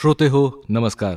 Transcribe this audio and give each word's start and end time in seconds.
श्रोते 0.00 0.26
हो 0.26 0.64
नमस्कार. 0.68 1.16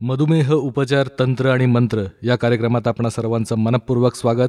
मधुमेह 0.00 0.52
उपचार 0.52 1.08
तंत्र 1.18 1.50
आणि 1.50 1.66
मंत्र 1.66 2.04
या 2.22 2.36
कार्यक्रमात 2.36 2.88
आपणा 2.88 3.10
सर्वांचं 3.10 3.56
मनपूर्वक 3.56 4.14
स्वागत. 4.14 4.48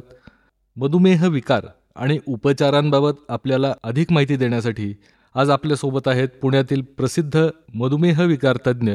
मधुमेह 0.76 1.28
विकार 1.28 1.66
आणि 1.96 2.18
उपचारांबाबत 2.26 3.12
आपल्याला 3.28 3.74
अधिक 3.82 4.12
माहिती 4.12 4.36
देण्यासाठी 4.36 4.94
आज 5.34 5.50
आपल्यासोबत 5.50 6.08
आहेत 6.08 6.28
पुण्यातील 6.42 6.82
प्रसिद्ध 6.82 7.48
मधुमेह 7.74 8.22
विकार 8.22 8.56
तज्ज्ञ 8.66 8.92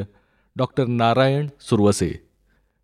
डॉक्टर 0.56 0.86
नारायण 0.86 1.48
सुरवसे. 1.60 2.28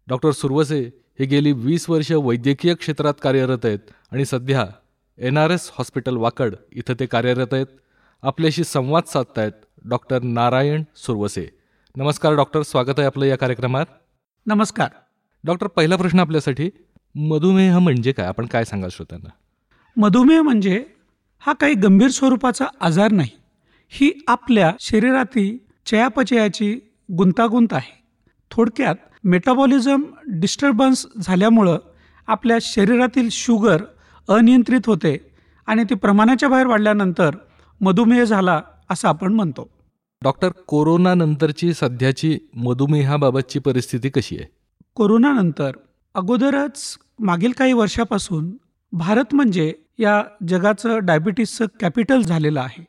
डॉक्टर 0.07 0.31
सुरवसे 0.31 0.91
हे 1.19 1.25
गेली 1.25 1.51
वीस 1.51 1.89
वर्ष 1.89 2.11
वैद्यकीय 2.11 2.73
क्षेत्रात 2.73 3.13
कार्यरत 3.21 3.65
आहेत 3.65 3.79
आणि 4.11 4.25
सध्या 4.25 4.65
N 5.17 5.37
R 5.37 5.51
S 5.51 5.71
hospital 5.73 6.17
Wakad 6.17 6.55
इथं 6.71 6.93
ते 6.99 7.05
कार्यरत 7.05 7.53
आहेत. 7.53 7.67
आपल्याशी 8.23 8.63
संवाद 8.63 9.03
साधतायत 9.03 9.53
डॉक्टर 9.85 10.21
नारायण 10.21 10.83
सुरवसे. 10.95 11.64
नमस्कार 11.97 12.33
डॉक्टर. 12.33 12.61
स्वागत 12.61 12.93
आहे 12.97 13.05
आपलं 13.05 13.25
या 13.25 13.37
कार्यक्रमात. 13.37 13.85
नमस्कार. 14.45 14.89
डॉक्टर 15.43 15.67
पहिला 15.67 15.95
प्रश्न 15.95 16.19
आपल्यासाठी 16.19 16.69
मधुमेह 17.15 17.79
म्हणजे 17.79 18.11
काय? 18.11 18.25
आपण 18.25 18.45
काय 18.45 18.65
सांगाल 18.65 18.89
श्रोत्यांना? 18.89 19.29
मधुमेह 19.97 20.41
म्हणजे 20.41 20.85
हा 21.39 21.53
काही 21.53 21.73
गंभीर 21.73 22.07
स्वरूपाचा 22.07 22.65
आजार 22.81 23.11
नाही. 23.11 23.29
ही 23.89 24.23
आपल्या 24.27 24.73
शरीरातील 24.79 25.57
चयापचयाची 25.85 26.79
गुंतागुंत 27.17 27.73
आहे. 27.73 28.03
थोडक्यात 28.51 28.95
मेटाबॉलिझम 29.23 30.03
डिस्टर्बन्स 30.27 31.07
झाल्यामुळं 31.21 31.77
आपल्या 32.27 32.57
शरीरातील 32.61 33.29
शुगर 33.31 33.81
अनियंत्रित 34.29 34.81
होते 34.85 35.31
आणि 35.65 35.83
ती 35.83 35.95
प्रमाणाच्या 35.95 36.49
बाहेर 36.49 36.67
वाढल्यानंतर 36.67 37.35
मधुमेह 37.81 38.23
झाला 38.23 38.61
असं 38.89 39.07
आपण 39.07 39.33
म्हणतो. 39.33 39.74
डॉक्टर 40.25 40.49
कोरोनानंतरची 40.67 41.73
सध्याची 41.73 42.37
मधुमेहाबाबतची 42.55 43.59
परिस्थिती 43.59 44.09
कशी 44.09 44.35
आहे? 44.35 44.45
कोरोनानंतर 44.95 45.71
अगोदरच 46.15 46.97
मागील 47.19 47.51
काही 47.51 47.73
वर्षापासून 47.73 48.49
भारत 48.93 49.35
म्हणजे 49.35 49.71
या 49.99 50.21
जगाचं 50.47 50.97
डायबिटीसचं 51.05 51.65
कॅपिटल 51.81 52.21
झालेलं 52.21 52.59
आहे. 52.59 52.83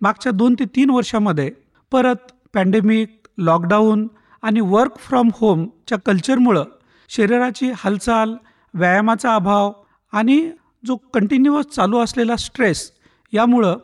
मागच्या 0.00 0.32
दोन 0.32 0.54
ते 0.58 0.64
तीन 0.64 0.90
वर्षामध्ये 0.90 1.50
परत 1.92 2.32
पॅन्डेमिक 2.54 3.28
लॉकडाऊन 3.38 4.06
आणि 4.42 4.60
वर्क 4.60 4.98
फ्रॉम 4.98 5.30
होमच्या 5.34 5.98
कल्चरमुळं 6.06 6.64
शरीराची 7.08 7.70
हालचाल 7.76 8.34
व्यायामाचा 8.74 9.34
अभाव 9.34 9.72
आणि 10.12 10.40
जो 10.86 10.96
कंटिन्युअस 11.14 11.66
चालू 11.66 11.98
असलेला 11.98 12.36
स्ट्रेस 12.36 12.90
यामुळं 13.32 13.76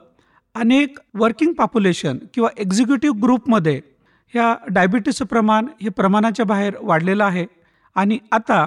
अनेक 0.59 0.99
वर्किंग 1.15 1.53
पॉप्युलेशन 1.53 2.19
किंवा 2.35 2.49
एक्झिक्युटिव्ह 2.59 3.19
ग्रुपमध्ये 3.23 3.81
ह्या 4.35 4.55
डायबिटीसचं 4.69 5.25
प्रमाण 5.25 5.67
हे 5.83 5.89
प्रमाणाच्या 5.89 6.45
बाहेर 6.47 6.75
वाढलेलं 6.81 7.25
आहे. 7.25 7.47
आणि 7.97 8.19
आता 8.33 8.67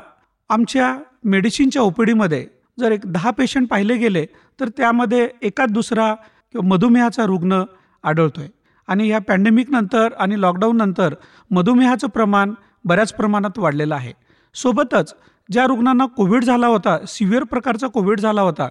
आमच्या 0.49 0.95
मेडिसिनच्या 1.23 1.81
ओपीडीमध्ये 1.81 2.45
जर 2.79 2.91
एक 2.91 3.05
दहा 3.05 3.31
पेशंट 3.31 3.67
पाहिले 3.69 3.95
गेले 3.97 4.25
तर 4.59 4.69
त्यामध्ये 4.77 5.27
एकाच 5.41 5.71
दुसरा 5.71 6.13
किंवा 6.53 6.67
मधुमेहाचा 6.67 7.25
रुग्ण 7.25 7.63
आढळतो 8.03 8.41
आहे 8.41 8.49
आणि 8.87 9.07
ह्या 9.07 9.19
पॅन्डेमिकनंतर 9.19 10.13
आणि 10.19 10.41
लॉकडाऊननंतर 10.41 11.13
मधुमेहाचं 11.51 12.07
प्रमाण 12.07 12.53
बऱ्याच 12.85 13.13
प्रमाणात 13.13 13.59
वाढलेलं 13.59 13.95
आहे. 13.95 14.13
सोबतच 14.55 15.13
ज्या 15.49 15.65
रुग्णांना 15.65 16.05
कोविड 16.05 16.43
झाला 16.43 16.67
होता 16.67 16.97
सिव्हिअर 17.07 17.43
प्रकारचा 17.43 17.87
कोविड 17.87 18.19
झाला 18.19 18.41
होता 18.41 18.67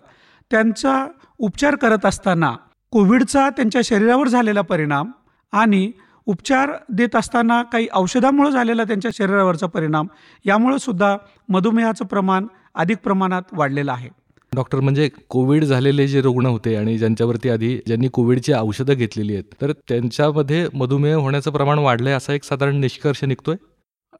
त्यांचा 0.50 1.06
उपचार 1.38 1.76
करत 1.76 2.06
असताना 2.06 2.52
कोविडचा 2.92 3.48
त्यांच्या 3.50 3.80
शरीरावर 3.84 4.28
झालेला 4.28 4.60
परिणाम 4.60 5.10
आणि 5.52 5.90
उपचार 6.26 6.70
देत 6.88 7.16
असताना 7.16 7.62
काही 7.62 7.86
औषधामुळे 7.92 8.50
झालेला 8.50 8.84
त्यांच्या 8.84 9.10
शरीरावरचा 9.14 9.66
परिणाम 9.66 10.06
यामुळे 10.44 10.78
सुद्धा 10.78 11.16
मधुमेहाचं 11.48 12.04
प्रमाण 12.04 12.46
अधिक 12.74 12.98
प्रमाणात 12.98 13.42
वाढलेलं 13.52 13.92
आहे. 13.92 14.08
डॉक्टर 14.52 14.80
म्हणजे 14.80 15.08
कोविड 15.28 15.64
झालेले 15.64 16.06
जे 16.08 16.20
रुग्ण 16.20 16.46
होते 16.46 16.74
आणि 16.76 16.96
ज्यांच्यावरती 16.98 17.48
आधी 17.50 17.76
ज्यांनी 17.86 18.08
कोविडची 18.08 18.52
औषधं 18.52 18.94
घेतलेली 18.94 19.34
आहेत 19.34 19.54
तर 19.60 19.72
त्यांच्यामध्ये 19.88 20.66
मधुमेह 20.74 21.16
होण्याचं 21.16 21.50
प्रमाण 21.50 21.78
वाढलंय 21.78 22.12
असा 22.12 22.32
एक 22.32 22.44
साधारण 22.44 22.76
निष्कर्ष 22.76 23.24
निघतोय? 23.24 23.56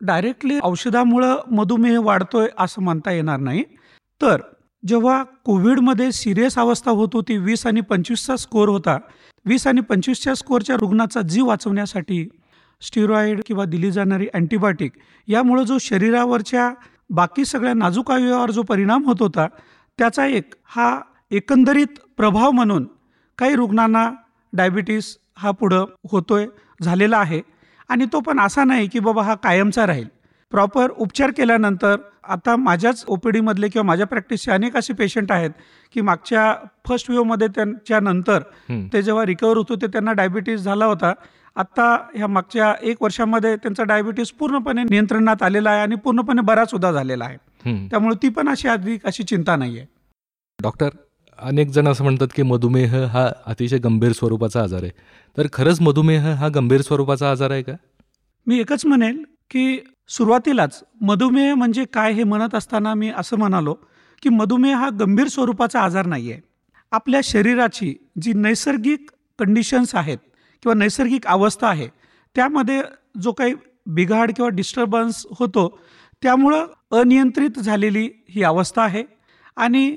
डायरेक्टली 0.00 0.58
औषधामुळं 0.62 1.36
मधुमेह 1.50 1.98
वाढतोय 2.00 2.48
असं 2.58 2.82
म्हणता 2.82 3.12
येणार 3.12 3.38
नाही. 3.38 3.62
तर 4.20 4.40
जेव्हा 4.82 5.22
कोविडमध्ये 5.44 6.10
सिरियस 6.12 6.58
अवस्था 6.58 6.90
होत 6.90 7.08
होती 7.12 7.36
वीस 7.36 7.66
आणि 7.66 7.80
पंचवीसचा 7.80 8.36
स्कोअर 8.36 8.68
होता. 8.68 8.96
वीस 9.46 9.66
आणि 9.66 9.80
पंचवीसच्या 9.80 10.34
स्कोअरच्या 10.34 10.76
रुग्णाचा 10.76 11.20
जीव 11.22 11.46
वाचवण्यासाठी 11.46 12.28
स्टिरॉइड 12.82 13.40
किंवा 13.46 13.64
दिली 13.64 13.90
जाणारी 13.90 14.26
अँटीबायोटिक 14.34 14.92
यामुळं 15.28 15.64
जो 15.64 15.78
शरीरावरच्या 15.80 16.70
बाकी 17.10 17.44
सगळ्या 17.44 17.74
नाजूक 17.74 18.12
अवयवावर 18.12 18.50
जो 18.50 18.62
परिणाम 18.62 19.04
होत 19.04 19.16
होता 19.20 19.46
त्याचा 19.98 20.26
एक 20.26 20.54
हा 20.64 21.00
एकंदरीत 21.30 21.98
प्रभाव 22.16 22.50
म्हणून 22.50 22.86
काही 23.38 23.54
रुग्णांना 23.54 24.10
डायबिटीस 24.52 25.16
हा 25.38 25.50
पुढं 25.50 25.84
होतोय 26.10 26.46
झालेला 26.82 27.18
आहे. 27.18 27.40
आणि 27.88 28.04
तो 28.12 28.20
पण 28.20 28.40
असा 28.40 28.64
नाही 28.64 28.88
की 28.88 28.98
बाबा 28.98 29.22
हा 29.22 29.34
कायमचा 29.34 29.86
राहील. 29.86 30.08
प्रॉपर 30.52 30.90
उपचार 30.98 31.30
केल्यानंतर 31.36 31.96
आता 32.34 32.54
माझ्याच 32.56 33.04
ओ 33.08 33.16
पी 33.16 33.30
डीमधले 33.30 33.68
किंवा 33.68 33.86
माझ्या 33.86 34.06
प्रॅक्टिसचे 34.06 34.50
अनेक 34.52 34.76
असे 34.76 34.92
पेशंट 34.94 35.32
आहेत 35.32 35.50
की 35.94 36.00
मागच्या 36.00 36.52
फर्स्ट 36.88 37.10
वेवमध्ये 37.10 37.48
त्यांच्या 37.54 38.00
नंतर. 38.00 38.42
ते 38.92 39.02
जेव्हा 39.02 39.24
रिकवर 39.26 39.56
होत 39.56 39.70
होते 39.70 39.86
त्यांना 39.86 40.12
डायबिटीस 40.12 40.60
झाला 40.60 40.84
होता. 40.84 41.12
आत्ता 41.56 41.84
ह्या 42.14 42.26
मागच्या 42.26 42.72
एक 42.82 43.02
वर्षामध्ये 43.02 43.54
त्यांचा 43.56 43.84
डायबिटीस 43.84 44.30
पूर्णपणे 44.38 44.82
नियंत्रणात 44.82 45.42
आलेला 45.42 45.70
आहे 45.70 45.80
आणि 45.82 45.94
पूर्णपणे 46.04 46.42
बरा 46.46 46.64
सुद्धा 46.64 46.92
झालेला 46.92 47.24
आहे. 47.24 47.36
त्यामुळे 47.88 48.16
ती 48.22 48.28
पण 48.28 48.48
अशी 48.48 48.68
अधिक 48.68 49.06
अशी 49.06 49.22
चिंता 49.22 49.56
नाही 49.56 49.78
आहे 49.78 49.86
डॉक्टर 50.58 50.88
अनेक 51.38 51.68
जण 51.70 51.88
असं 51.88 52.04
म्हणतात 52.04 52.28
की 52.36 52.42
मधुमेह 52.42 52.96
हा 53.12 53.26
अतिशय 53.46 53.78
गंभीर 53.84 54.12
स्वरूपाचा 54.12 54.62
आजार 54.62 54.82
आहे. 54.82 54.90
तर 55.36 55.46
खरंच 55.52 55.80
मधुमेह 55.80 56.28
हा 56.34 56.48
गंभीर 56.54 56.80
स्वरूपाचा 56.80 57.30
आजार 57.30 57.50
आहे 57.50 57.62
का? 57.62 57.72
मी 58.46 58.58
एकच 58.60 58.86
म्हणेल 58.86 59.22
की 59.50 59.78
सुरुवातीलाच 60.10 60.84
मधुमेह 61.00 61.54
म्हणजे 61.54 61.84
काय 61.84 62.12
हे 62.12 62.24
म्हणत 62.24 62.54
असताना 62.54 62.94
मी 62.94 63.10
असं 63.16 63.38
म्हणालो 63.38 63.74
की 64.22 64.28
मधुमेह 64.28 64.76
हा 64.76 64.88
गंभीर 64.88 65.28
स्वरूपाचा 65.28 65.80
आजार 65.80 66.06
नाही 66.06 66.32
आहे 66.32 66.40
आपल्या 66.90 67.20
शरीराची 67.24 67.94
जी 68.22 68.32
नैसर्गिक 68.32 69.10
कंडिशन्स 69.38 69.94
आहेत 69.94 70.18
किंवा 70.62 70.74
नैसर्गिक 70.74 71.26
अवस्था 71.26 71.68
आहे 71.68 71.88
त्यामध्ये 72.36 72.82
जो 73.22 73.32
काही 73.32 73.54
बिघाड 73.86 74.30
किंवा 74.32 74.48
डिस्टर्बन्स 74.48 75.26
होतो 75.38 75.80
त्यामुळं 76.22 76.66
अनियंत्रित 76.92 77.58
झालेली 77.58 78.10
ही 78.28 78.42
अवस्था 78.42 78.82
आहे. 78.82 79.04
आणि 79.56 79.96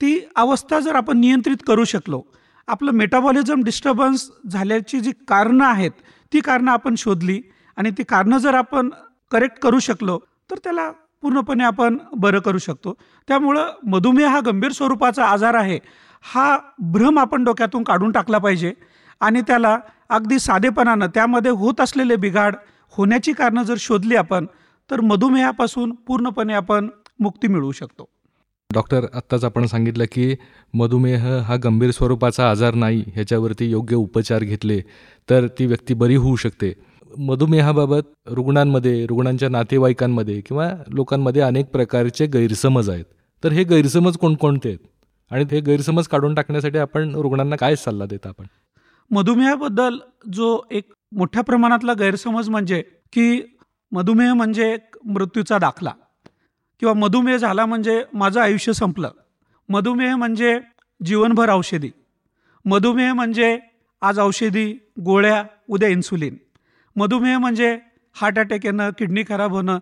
ती 0.00 0.28
अवस्था 0.36 0.80
जर 0.80 0.94
आपण 0.94 1.18
नियंत्रित 1.18 1.56
करू 1.66 1.84
शकलो 1.84 2.22
आपलं 2.68 2.90
मेटाबॉलिझम 2.90 3.62
डिस्टर्बन्स 3.62 4.30
झाल्याची 4.50 5.00
जी 5.00 5.12
कारणं 5.28 5.64
आहेत 5.64 5.90
ती 6.32 6.40
कारणं 6.40 6.70
आपण 6.70 6.94
शोधली 6.98 7.42
आणि 7.76 7.90
ती 7.90 8.02
कारणं 8.02 8.38
जर 8.38 8.54
आपण 8.54 8.90
करेक्ट 9.34 9.58
करू 9.58 9.78
शकलो 9.78 10.18
तर 10.50 10.58
त्याला 10.64 10.90
पूर्णपणे 11.22 11.64
आपण 11.64 11.96
बरं 12.16 12.40
करू 12.40 12.58
शकतो. 12.58 12.92
त्यामुळं 13.28 13.70
मधुमेह 13.90 14.28
हा 14.28 14.40
गंभीर 14.46 14.72
स्वरूपाचा 14.72 15.24
आजार 15.24 15.54
आहे. 15.54 15.78
हा 16.24 16.56
भ्रम 16.92 17.18
आपण 17.18 17.44
डोक्यातून 17.44 17.82
काढून 17.82 18.12
टाकला 18.12 18.38
पाहिजे 18.38 18.72
आणि 19.20 19.40
त्याला 19.40 19.76
अगदी 20.08 20.38
साधेपणानं 20.38 21.06
त्यामध्ये 21.14 21.50
होत 21.52 21.80
असलेले 21.80 22.16
बिघाड 22.16 22.56
होण्याची 22.92 23.32
कारणं 23.32 23.62
जर 23.62 23.74
शोधली 23.78 24.16
आपण 24.16 24.46
तर 24.90 25.00
मधुमेहापासून 25.00 25.92
पूर्णपणे 26.06 26.54
आपण 26.54 26.88
मुक्ती 27.20 27.48
मिळवू 27.48 27.72
शकतो. 27.72 28.08
डॉक्टर 28.70 29.04
आत्ताच 29.14 29.44
आपण 29.44 29.66
सांगितलं 29.66 30.04
की 30.12 30.34
मधुमेह 30.74 31.26
हा 31.46 31.56
गंभीर 31.64 31.90
स्वरूपाचा 31.90 32.50
आजार 32.50 32.74
नाही 32.74 33.04
ह्याच्यावरती 33.14 33.70
योग्य 33.70 33.96
उपचार 33.96 34.44
घेतले 34.44 34.80
तर 35.28 35.46
ती 35.58 35.66
व्यक्ती 35.66 35.94
बरी 35.94 36.16
होऊ 36.16 36.36
शकते. 36.36 36.72
मधुमेहाबाबत 37.18 38.00
रुग्णांमध्ये 38.26 39.06
रुग्णांच्या 39.06 39.48
नातेवाईकांमध्ये 39.48 40.40
किंवा 40.40 40.72
लोकांमध्ये 40.88 41.42
अनेक 41.42 41.66
प्रकारचे 41.66 42.26
गैरसमज 42.26 42.90
आहेत. 42.90 43.04
तर 43.44 43.52
हे 43.52 43.64
गैरसमज 43.64 44.16
कोणकोणते 44.16 44.68
आहेत? 44.68 44.78
आणि 45.30 45.44
हे 45.50 45.60
गैरसमज 45.60 46.06
काढून 46.08 46.34
टाकण्यासाठी 46.34 46.78
आपण 46.78 47.14
रुग्णांना 47.14 47.56
काय 47.56 47.76
सल्ला 47.76 48.06
देता 48.06 48.28
आपण? 48.28 48.44
मधुमेहाबद्दल 49.10 49.96
जो 50.32 50.60
एक 50.70 50.92
मोठ्या 51.12 51.42
प्रमाणातला 51.42 51.92
गैरसमज 51.92 52.48
म्हणजे 52.48 52.82
की 53.12 53.56
मधुमेह 53.92 54.34
म्हणजे 54.34 54.72
एक 54.72 54.96
मृत्यूचा 55.04 55.58
दाखला 55.58 55.92
किंवा 56.80 56.94
मधुमेह 56.94 57.36
झाला 57.36 57.66
म्हणजे 57.66 58.02
माझं 58.12 58.40
आयुष्य 58.40 58.72
संपलं. 58.72 59.10
मधुमेह 59.68 60.16
म्हणजे 60.16 60.58
जीवनभर 61.04 61.50
औषधी. 61.52 61.90
मधुमेह 62.64 63.12
म्हणजे 63.12 63.58
आज 64.02 64.20
औषधी 64.20 64.78
गोळ्या 65.00 65.44
उद्या 65.70 65.88
इन्सुलिन. 65.88 66.36
मधुमेह 66.96 67.38
म्हणजे 67.38 67.76
हार्ट 68.16 68.38
अटॅक 68.38 68.64
येणं 68.64 68.90
किडनी 68.98 69.22
खराब 69.28 69.52
होणं 69.52 69.78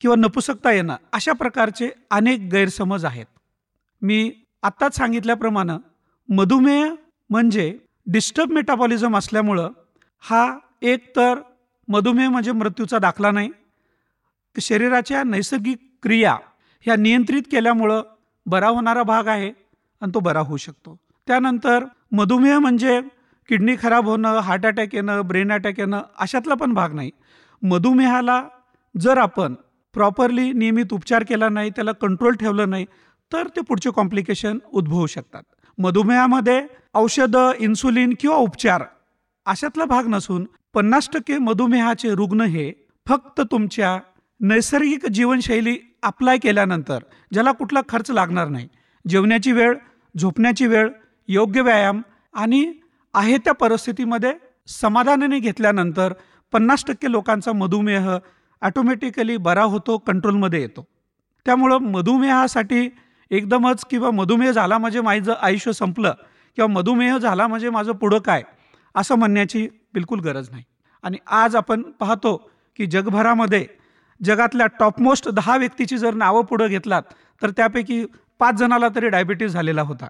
किंवा 0.00 0.16
नपुसकता 0.16 0.72
येणं 0.72 0.96
अशा 1.12 1.32
प्रकारचे 1.32 1.90
अनेक 2.10 2.48
गैरसमज 2.52 3.04
आहेत. 3.04 3.26
मी 4.02 4.32
आत्ताच 4.62 4.96
सांगितल्याप्रमाणे 4.96 5.72
मधुमेह 6.28 6.94
म्हणजे 7.30 7.72
डिस्टर्ब 8.06 8.52
मेटाबॉलिझम 8.52 9.16
असल्यामुळं 9.16 9.70
हा 10.24 10.58
एक 10.82 11.16
तर 11.16 11.40
मधुमेह 11.88 12.28
म्हणजे 12.30 12.52
मृत्यूचा 12.52 12.98
दाखला 12.98 13.30
नाही 13.30 13.50
शरीराच्या 14.56 15.22
नैसर्गिक 15.24 15.78
क्रिया 16.02 16.36
ह्या 16.84 16.96
नियंत्रित 16.96 17.42
केल्यामुळं 17.50 18.02
बरा 18.46 18.68
होणारा 18.68 19.02
भाग 19.02 19.28
आहे 19.28 19.48
आणि 20.02 20.10
तो 20.14 20.20
बरा 20.20 20.40
होऊ 20.40 20.56
शकतो. 20.56 20.96
त्यानंतर 21.28 21.84
मधुमेह 22.12 22.58
म्हणजे 22.58 23.00
किडनी 23.50 23.74
खराब 23.82 24.08
होणं 24.08 24.38
हार्ट 24.38 24.66
अटॅक 24.66 24.94
येणं 24.94 25.20
ब्रेन 25.26 25.52
अटॅक 25.52 25.78
येणं 25.78 26.02
अशातला 26.18 26.54
पण 26.54 26.72
भाग 26.72 26.92
नाही. 26.94 27.10
मधुमेहाला 27.62 28.42
जर 28.94 29.18
आपण 29.18 29.54
प्रॉपरली 29.94 30.52
नियमित 30.52 30.92
उपचार 30.92 31.24
केला 31.28 31.48
नाही 31.48 31.70
त्याला 31.70 31.92
कंट्रोल 31.92 32.36
ठेवलं 32.36 32.70
नाही 32.70 32.84
तर 33.32 33.46
ते 33.46 33.60
पुढचे 33.60 33.90
कॉम्प्लिकेशन 33.90 34.58
उद्भवू 34.72 35.06
शकतात. 35.06 35.42
मधुमेहामध्ये 35.78 36.60
औषधं 36.94 37.52
इन्सुलिन 37.58 38.14
किंवा 38.20 38.36
उपचार 38.36 38.82
अशातला 39.46 39.84
भाग 39.84 40.06
नसून 40.06 40.46
पन्नास 40.74 41.08
टक्के 41.12 41.38
मधुमेहाचे 41.38 42.14
रुग्ण 42.14 42.40
हे 42.40 42.72
फक्त 43.06 43.40
तुमच्या 43.40 43.98
नैसर्गिक 44.40 45.06
जीवनशैली 45.06 45.76
अप्लाय 46.02 46.38
केल्यानंतर 46.38 46.98
ज्याला 47.32 47.52
कुठला 47.52 47.80
खर्च 47.88 48.10
लागणार 48.10 48.48
नाही. 48.48 48.68
जेवण्याची 49.04 49.52
वेळ 49.52 49.74
झोपण्याची 50.14 50.66
वेळ 50.66 50.88
योग्य 51.28 51.60
व्यायाम 51.60 52.02
आणि 52.34 52.64
आहे 53.14 53.36
त्या 53.38 53.52
परिस्थितीमध्ये 53.54 54.32
समाधानाने 54.68 55.38
घेतल्यानंतर 55.38 56.12
पन्नास 56.52 56.84
टक्के 56.84 57.10
लोकांचा 57.10 57.52
मधुमेह 57.52 58.08
ॲटोमॅटिकली 58.62 59.36
बरा 59.36 59.62
होतो 59.62 59.96
कंट्रोलमध्ये 59.98 60.60
येतो. 60.60 60.86
त्यामुळं 61.46 61.90
मधुमेहासाठी 61.90 62.88
एकदमच 63.30 63.84
किंवा 63.90 64.10
मधुमेह 64.10 64.50
झाला 64.50 64.78
म्हणजे 64.78 65.00
माझं 65.00 65.32
आयुष्य 65.32 65.72
संपलं 65.72 66.14
किंवा 66.56 66.66
मधुमेह 66.72 67.16
झाला 67.18 67.46
म्हणजे 67.46 67.70
माझं 67.70 67.92
पुढं 67.92 68.18
काय 68.18 68.42
असं 68.94 69.14
म्हणण्याची 69.14 69.66
बिलकुल 69.94 70.20
गरज 70.20 70.48
नाही. 70.50 70.62
आणि 71.04 71.18
आज 71.26 71.56
आपण 71.56 71.82
पाहतो 72.00 72.36
की 72.78 72.86
जगभरामध्ये 72.86 73.66
जगातल्या 74.20 74.66
टॉपमोस्ट 74.78 75.28
दहा 75.28 75.56
व्यक्तीची 75.56 75.98
जर 75.98 76.14
नावं 76.14 76.44
पुढं 76.44 76.66
घेतलात 76.66 77.02
तर 77.42 77.50
त्यापैकी 77.50 78.04
पाच 78.40 78.54
जणाला 78.54 78.88
तरी 78.96 79.08
डायबिटीज 79.08 79.52
झालेला 79.52 79.82
होता. 79.82 80.06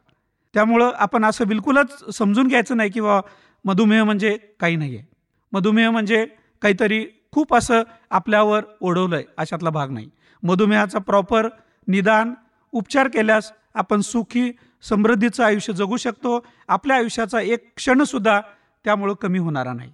त्यामुळं 0.55 0.93
आपण 0.94 1.25
असं 1.25 1.47
बिलकुलच 1.49 2.05
समजून 2.14 2.49
घ्यायचं 2.49 2.76
नाही 2.76 2.91
की 2.91 3.00
बा 3.00 3.20
मधुमेह 3.64 4.05
म्हणजे 4.05 4.37
काही 4.61 4.76
नाही 4.76 4.97
आहे 4.97 5.06
मधुमेह 5.52 5.91
म्हणजे 5.91 6.26
काहीतरी 6.62 7.06
खूप 7.32 7.55
असं 7.55 7.82
आपल्यावर 8.11 8.64
ओढवलं 8.81 9.17
आहे 9.17 9.25
अशातला 9.37 9.70
भाग 9.70 9.91
नाही. 9.91 10.08
मधुमेहाचा 10.43 10.99
प्रॉपर 10.99 11.49
निदान 11.88 12.35
उपचार 12.73 13.08
केल्यास 13.08 13.52
आपण 13.75 14.00
सुखी 14.00 14.50
समृद्धीचं 14.82 15.44
आयुष्य 15.44 15.73
जगू 15.73 15.97
शकतो. 15.97 16.44
आपल्या 16.69 16.97
आयुष्याचा 16.97 17.41
एक 17.41 17.73
क्षणसुद्धा 17.76 18.41
त्यामुळं 18.85 19.14
कमी 19.14 19.38
होणारा 19.38 19.73
नाही. 19.73 19.93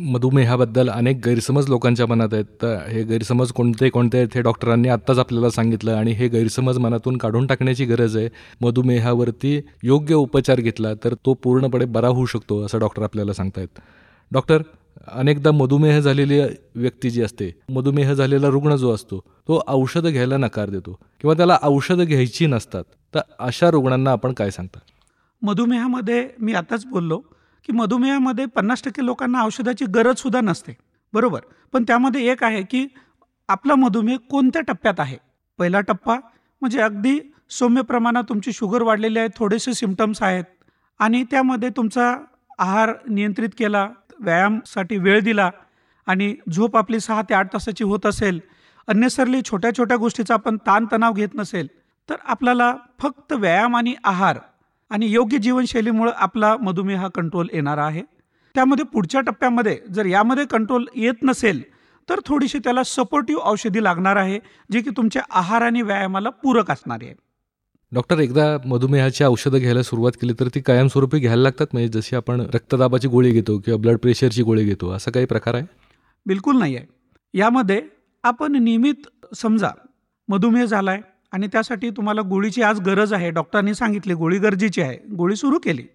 मधुमेहाबद्दल 0.00 0.88
अनेक 0.90 1.20
गैरसमज 1.24 1.68
लोकांच्या 1.68 2.06
मनात 2.06 2.34
आहेत. 2.34 2.44
तर 2.62 2.76
हे 2.88 3.02
गैरसमज 3.04 3.52
कोणते 3.52 3.88
कोणते 3.90 4.18
आहेत 4.18 4.34
हे 4.34 4.42
डॉक्टरांनी 4.42 4.88
आत्ताच 4.88 5.18
आपल्याला 5.18 5.50
सांगितलं 5.50 5.94
आणि 5.94 6.12
हे 6.12 6.28
गैरसमज 6.28 6.78
मनातून 6.78 7.16
काढून 7.16 7.46
टाकण्याची 7.46 7.84
गरज 7.84 8.16
आहे. 8.16 8.28
मधुमेहावरती 8.60 9.60
योग्य 9.82 10.14
उपचार 10.14 10.60
घेतला 10.60 10.92
तर 10.94 11.14
तो 11.26 11.34
पूर्णपणे 11.34 11.84
बरा 11.84 12.08
होऊ 12.08 12.26
शकतो 12.26 12.60
असं 12.64 12.78
डॉक्टर 12.78 13.02
आपल्याला 13.02 13.32
सांगतायत. 13.32 13.68
डॉक्टर 14.32 14.62
अनेकदा 15.08 15.50
मधुमेह 15.50 15.98
झालेली 16.00 16.40
व्यक्ती 16.74 17.10
जी 17.10 17.22
असते 17.22 17.50
मधुमेह 17.68 18.12
झालेला 18.12 18.48
रुग्ण 18.48 18.76
जो 18.76 18.94
असतो 18.94 19.18
तो 19.48 19.60
औषधं 19.68 20.10
घ्यायला 20.10 20.36
नकार 20.36 20.70
देतो 20.70 20.98
किंवा 21.20 21.34
त्याला 21.34 21.58
औषधं 21.62 22.04
घ्यायची 22.04 22.46
नसतात. 22.46 22.84
तर 23.14 23.20
अशा 23.38 23.70
रुग्णांना 23.70 24.12
आपण 24.12 24.32
काय 24.32 24.50
सांगता? 24.50 24.78
मधुमेहामध्ये 25.42 26.26
मी 26.40 26.52
आताच 26.52 26.84
बोललो 26.86 27.20
की 27.66 27.72
मधुमेहामध्ये 27.72 28.46
पन्नास 28.46 28.82
टक्के 28.82 29.04
लोकांना 29.04 29.42
औषधाची 29.42 29.84
गरजसुद्धा 29.84 30.40
नसते. 30.40 30.76
बरोबर? 31.12 31.40
पण 31.72 31.82
त्यामध्ये 31.82 32.30
एक 32.30 32.44
आहे 32.44 32.62
की 32.62 32.86
आपला 33.48 33.74
मधुमेह 33.74 34.16
कोणत्या 34.30 34.62
टप्प्यात 34.62 35.00
आहे? 35.00 35.16
पहिला 35.58 35.80
टप्पा 35.80 36.16
म्हणजे 36.62 36.80
अगदी 36.80 37.18
सौम्य 37.50 37.82
प्रमाणात 37.82 38.24
तुमची 38.28 38.52
शुगर 38.52 38.82
वाढलेली 38.82 39.18
आहे 39.18 39.28
थोडेसे 39.36 39.72
सिमटम्स 39.74 40.22
आहेत 40.22 40.44
आणि 41.00 41.22
त्यामध्ये 41.30 41.68
तुमचा 41.68 42.14
आहार 42.58 42.92
नियंत्रित 43.08 43.48
केला 43.58 43.88
व्यायामसाठी 44.20 44.96
वेळ 44.96 45.20
दिला 45.20 45.50
आणि 46.06 46.34
झोप 46.52 46.76
आपली 46.76 47.00
सहा 47.00 47.22
ते 47.22 47.34
आठ 47.34 47.52
तासाची 47.52 47.84
होत 47.84 48.06
असेल. 48.06 48.40
अन्यसरली 48.88 49.40
छोट्या 49.42 49.70
छोट्या 49.78 49.96
गोष्टीचा 49.96 50.34
आपण 50.34 50.56
ताणतणाव 50.56 51.12
घेत 51.12 51.34
नसेल 51.34 51.66
तर 52.08 52.16
आपल्याला 52.24 52.74
फक्त 52.98 53.32
व्यायाम 53.32 53.76
आणि 53.76 53.94
आहार 54.04 54.38
आणि 54.90 55.06
योग्य 55.06 55.38
जीवनशैलीमुळे 55.38 56.12
आपला 56.16 56.56
मधुमेह 56.60 57.00
हा 57.00 57.08
कंट्रोल 57.08 57.48
येणार 57.52 57.78
आहे. 57.78 58.02
त्यामध्ये 58.54 58.84
पुढच्या 58.84 59.20
टप्प्यामध्ये 59.20 59.78
जर 59.90 60.06
यामध्ये 60.06 60.44
कंट्रोल 60.50 60.84
येत 60.96 61.22
नसेल 61.22 61.62
तर 62.08 62.20
थोडीशी 62.26 62.58
त्याला 62.58 62.82
सपोर्टिव्ह 62.82 63.42
औषधी 63.44 63.82
लागणार 63.84 64.16
आहे 64.16 64.38
जे 64.70 64.80
की 64.80 64.90
तुमच्या 64.96 65.22
आहार 65.30 65.62
आणि 65.62 65.82
व्यायामाला 65.82 66.30
पूरक 66.42 66.70
असणारी 66.70 67.06
आहे. 67.06 67.14
डॉक्टर 67.92 68.18
एकदा 68.18 68.44
मधुमेहाची 68.66 69.24
औषधं 69.24 69.58
घ्यायला 69.58 69.82
सुरुवात 69.82 70.12
केली 70.20 70.32
तर 70.40 70.48
ती 70.54 70.60
कायमस्वरूपी 70.60 71.18
घ्यायला 71.18 71.42
लागतात? 71.42 71.66
म्हणजे 71.72 71.88
जशी 71.98 72.16
आपण 72.16 72.40
रक्तदाबाची 72.54 73.08
गोळी 73.08 73.30
घेतो 73.30 73.58
किंवा 73.58 73.78
ब्लड 73.80 73.98
प्रेशरची 73.98 74.42
गोळी 74.42 74.64
घेतो 74.64 74.90
असा 74.90 75.10
काही 75.10 75.26
प्रकार 75.26 75.54
आहे? 75.54 75.64
बिलकुल 76.26 76.58
नाही 76.58 76.76
आहे 76.76 76.86
यामध्ये 77.34 77.80
आपण 78.24 78.56
नियमित 78.56 79.08
समजा 79.36 79.70
मधुमेह 80.28 80.64
झाला 80.64 80.90
आहे 80.90 81.00
आणि 81.32 81.46
त्यासाठी 81.46 81.90
तुम्हाला 81.90 82.20
गोळीची 82.20 82.62
आज 82.62 82.80
गरज 82.80 83.12
आहे. 83.12 83.30
डॉक्टरांनी 83.30 83.74
सांगितली 83.74 84.14
गोळी 84.14 84.38
गरजेची 84.38 84.82
आहे. 84.82 84.98
गोळी 85.16 85.36
सुरू 85.36 85.58
केली. 85.58 85.86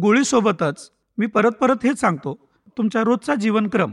गोळीसोबतच 0.00 0.90
मी 1.18 1.26
परत 1.26 1.50
परत 1.50 1.84
हेच 1.84 2.00
सांगतो. 2.00 2.38
तुमचा 2.78 3.02
रोजचा 3.02 3.34
जीवनक्रम 3.34 3.92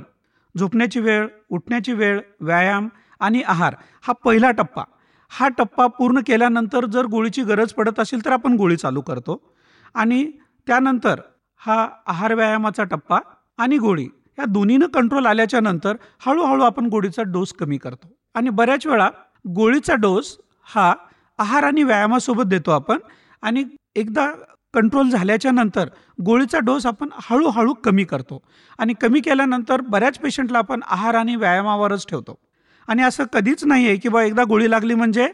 झोपण्याची 0.55 0.99
वेळ 0.99 1.27
उठण्याची 1.51 1.93
वेळ 1.93 2.19
व्यायाम 2.41 2.87
आणि 3.19 3.41
आहार 3.47 3.75
हा 4.01 4.13
पहिला 4.13 4.51
टप्पा. 4.51 4.83
हा 5.29 5.47
टप्पा 5.47 5.87
पूर्ण 5.87 6.19
केल्यानंतर 6.27 6.85
जर 6.85 7.05
गोळीची 7.05 7.43
गरज 7.43 7.73
पडत 7.73 7.99
असेल 7.99 8.25
तर 8.25 8.31
आपण 8.31 8.53
गोळी 8.53 8.75
चालू 8.75 9.01
करतो. 9.01 9.53
आणि 9.93 10.31
त्यानंतर 10.67 11.19
हा 11.57 11.87
आहार 12.07 12.33
व्यायामाचा 12.33 12.83
टप्पा 12.83 13.19
आणि 13.57 13.77
गोळी 13.77 14.07
या 14.39 14.45
दोन्हीनं 14.45 14.87
कंट्रोल 14.87 15.25
आल्याच्यानंतर 15.25 15.95
हळूहळू 16.25 16.63
आपण 16.63 16.85
गोळीचा 16.85 17.23
डोस 17.23 17.53
कमी 17.53 17.77
करतो. 17.77 18.07
आणि 18.33 18.49
बऱ्याच 18.49 18.87
वेळा 18.87 19.09
गोळीचा 19.47 19.95
डोस 19.95 20.37
हा 20.67 20.93
आहार 21.39 21.63
आणि 21.63 21.83
व्यायामासोबत 21.83 22.43
देतो 22.43 22.71
आपण 22.71 22.97
आणि 23.41 23.63
एकदा 23.95 24.31
कंट्रोल 24.73 25.09
झाल्याच्यानंतर 25.09 25.89
गोळीचा 26.25 26.59
डोस 26.59 26.85
आपण 26.85 27.09
हळूहळू 27.29 27.73
कमी 27.73 28.03
करतो. 28.03 28.41
आणि 28.79 28.93
कमी 28.93 29.19
केल्यानंतर 29.19 29.81
बऱ्याच 29.81 30.17
पेशंटला 30.17 30.57
आपण 30.57 30.81
आहार 30.87 31.15
आणि 31.15 31.35
व्यायामावरच 31.35 32.05
ठेवतो. 32.09 32.39
आणि 32.87 33.03
असं 33.03 33.23
कधीच 33.33 33.63
नाही 33.65 33.87
आहे 33.87 33.95
की 33.95 34.09
बा 34.09 34.23
एकदा 34.23 34.43
गोळी 34.43 34.69
लागली 34.71 34.95
म्हणजे 34.95 35.27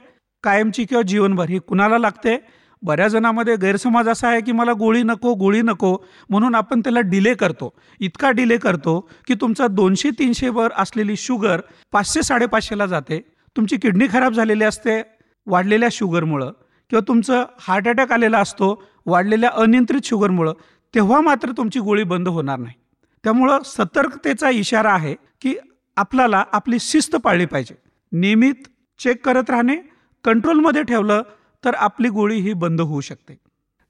कायमची 0.44 0.86
किंवा 0.86 1.02
जीवनभर. 1.02 1.50
ही 1.50 1.60
कुणाला 1.60 1.98
लागते? 1.98 2.38
बऱ्याच 2.82 3.12
जणांमध्ये 3.12 3.56
गैरसमज 3.56 4.08
असा 4.10 4.28
आहे 4.28 4.42
की 4.42 4.52
मला 4.52 4.74
गोळी 4.74 5.04
नको 5.04 5.34
गोळी 5.34 5.62
नको 5.62 5.96
म्हणून 6.30 6.56
आपण 6.56 6.80
त्याला 6.80 7.02
डिले 7.02 7.34
करतो. 7.34 7.74
इतका 8.00 8.32
डिले 8.32 8.58
करतो 8.58 9.00
की 9.28 9.34
तुमचा 9.34 9.68
दोनशे 9.68 10.10
तीनशेवर 10.10 10.72
असलेली 10.78 11.16
शुगर 11.18 11.62
पाचशे 11.92 12.24
साडेपाचशेला 12.24 12.86
जाते. 12.86 13.20
तुमची 13.58 13.78
किडनी 13.78 14.08
खराब 14.14 14.34
झालेली 14.34 14.64
असते. 14.64 15.02
वाढलेल्या 15.48 15.90
शुगरमुळं 15.92 16.52
किंवा 16.90 17.08
तुमचं 17.08 17.46
हार्ट 17.60 17.88
अटॅक 17.88 18.12
आलेला 18.12 18.40
असतो 18.40 18.74
वाढलेल्या 19.06 19.50
अनियंत्रित 19.54 20.06
शुगरमुळं 20.06 20.54
तेव्हा 20.94 21.20
मात्र 21.22 21.52
तुमची 21.58 21.80
गोळी 21.80 22.04
बंद 22.04 22.28
होणार 22.28 22.60
नाही. 22.60 22.76
त्यामुळं 23.24 23.60
सतर्कतेचा 23.66 24.50
इशारा 24.50 24.94
आहे 24.94 25.16
की 25.42 25.56
आपल्याला 25.98 26.44
आपली 26.52 26.78
शिस्त 26.80 27.16
पाळली 27.16 27.46
पाहिजे. 27.46 27.76
नियमित 28.12 28.68
चेक 29.00 29.26
करत 29.26 29.50
राहणे 29.50 29.76
कंट्रोलमध्ये 30.24 30.84
ठेवलं 30.84 31.22
तर 31.64 31.76
आपली 31.76 32.10
गोळी 32.10 32.40
ही 32.40 32.54
बंद 32.54 32.82
होऊ 32.82 33.02
शकते. 33.02 33.38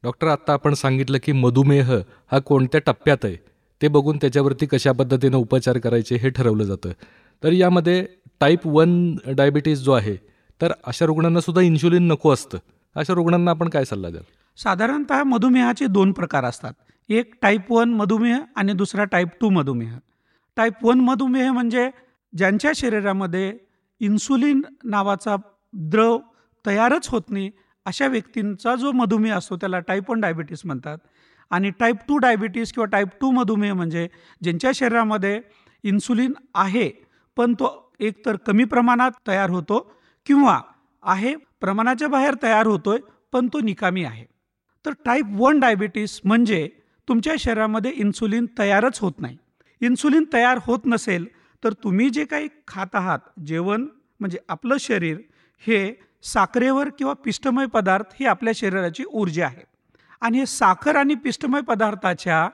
डॉक्टर 0.03 0.27
आत्ता 0.27 0.53
आपण 0.53 0.73
सांगितलं 0.73 1.17
की 1.23 1.31
मधुमेह 1.31 1.91
हा 2.31 2.39
कोणत्या 2.39 2.81
टप्प्यात 2.85 3.25
आहे 3.25 3.35
ते 3.81 3.87
बघून 3.87 4.17
त्याच्यावरती 4.17 4.65
कशा 4.65 4.91
पद्धतीनं 4.91 5.37
उपचार 5.37 5.77
करायचे 5.77 6.15
हे 6.15 6.29
ठरवलं 6.29 6.63
जातं. 6.63 6.89
तर 7.43 7.51
यामध्ये 7.51 8.05
टाईप 8.39 8.67
वन 8.67 9.15
डायबिटीज 9.27 9.79
जो 9.79 9.91
आहे 9.91 10.15
तर 10.61 10.71
अशा 10.83 11.05
रुग्णांना 11.05 11.41
सुद्धा 11.41 11.61
इन्शुलिन 11.61 12.07
नको 12.07 12.33
असतं. 12.33 12.57
अशा 12.95 13.13
रुग्णांना 13.13 13.51
आपण 13.51 13.69
काय 13.69 13.85
सल्ला 13.85 14.09
द्याल? 14.09 14.23
साधारणतः 14.57 15.23
मधुमेहाचे 15.23 15.87
दोन 15.87 16.11
प्रकार 16.11 16.43
असतात. 16.43 16.73
एक 17.09 17.33
टाईप 17.41 17.71
वन 17.71 17.89
मधुमेह 17.89 18.39
आणि 18.55 18.73
दुसरा 18.73 19.03
टाईप 19.03 19.27
टू 19.41 19.49
मधुमेह. 19.49 19.97
टाईप 20.55 20.73
वन 20.83 20.99
मधुमेह 20.99 21.51
म्हणजे 21.51 21.89
ज्यांच्या 22.37 22.71
शरीरामध्ये 22.75 23.57
इन्सुलिन 23.99 24.61
नावाचा 24.83 25.35
द्रव 25.73 26.17
तयारच 26.65 27.07
होत 27.07 27.21
नाही 27.29 27.51
अशा 27.85 28.07
व्यक्तींचा 28.07 28.75
जो 28.75 28.91
मधुमेह 28.91 29.35
असतो 29.35 29.55
त्याला 29.55 29.79
टाईप 29.79 30.11
वन 30.11 30.19
डायबिटीस 30.19 30.61
म्हणतात. 30.65 30.97
आणि 31.49 31.69
टाईप 31.69 31.95
टू 32.07 32.17
डायबिटीस 32.17 32.73
किंवा 32.73 32.85
टाईप 32.85 33.07
टू 33.21 33.31
मधुमेह 33.31 33.73
म्हणजे 33.73 34.07
ज्यांच्या 34.41 34.71
शरीरामध्ये 34.75 35.41
इन्सुलिन 35.83 36.33
आहे 36.55 36.89
पण 37.37 37.53
तो 37.53 37.93
एकतर 37.99 38.35
कमी 38.35 38.63
प्रमाणात 38.63 39.11
तयार 39.27 39.49
होतो 39.49 39.91
किंवा 40.25 40.61
आहे 41.03 41.35
प्रमाणाच्या 41.35 42.07
बाहेर 42.07 42.35
तयार 42.43 42.67
होतोय 42.67 42.97
पण 43.31 43.47
तो 43.47 43.59
निकामी 43.59 44.03
आहे. 44.03 44.25
तर 44.85 44.91
टाईप 45.05 45.25
वन 45.29 45.59
डायबिटीस 45.59 46.21
म्हणजे 46.25 46.69
तुमच्या 47.07 47.33
शरीरामध्ये 47.39 47.91
इन्सुलिन 47.91 48.45
तयारच 48.59 48.99
होत 48.99 49.11
नाही. 49.19 49.37
इन्सुलिन 49.81 50.23
तयार 50.33 50.59
होत 50.61 50.79
नसेल 50.85 51.27
तर 51.63 51.73
तुम्ही 51.73 52.09
जे 52.09 52.25
काही 52.25 52.47
खात 52.67 52.95
आहात 52.95 53.19
जेवण 53.45 53.87
म्हणजे 54.19 54.37
आपलं 54.49 54.77
शरीर 54.79 55.17
हे 55.67 55.99
साखरेवर 56.23 56.89
किंवा 56.89 57.13
पिष्टमय 57.13 57.65
पदार्थ 57.65 58.05
ही 58.19 58.25
आपल्या 58.25 58.53
शरीराची 58.55 59.03
ऊर्जा 59.13 59.45
आहे. 59.45 59.63
आणि 60.21 60.37
हे 60.37 60.45
साखर 60.45 60.95
आणि 60.95 61.15
पिष्टमय 61.15 61.61
पदार्थाच्या 61.61 62.49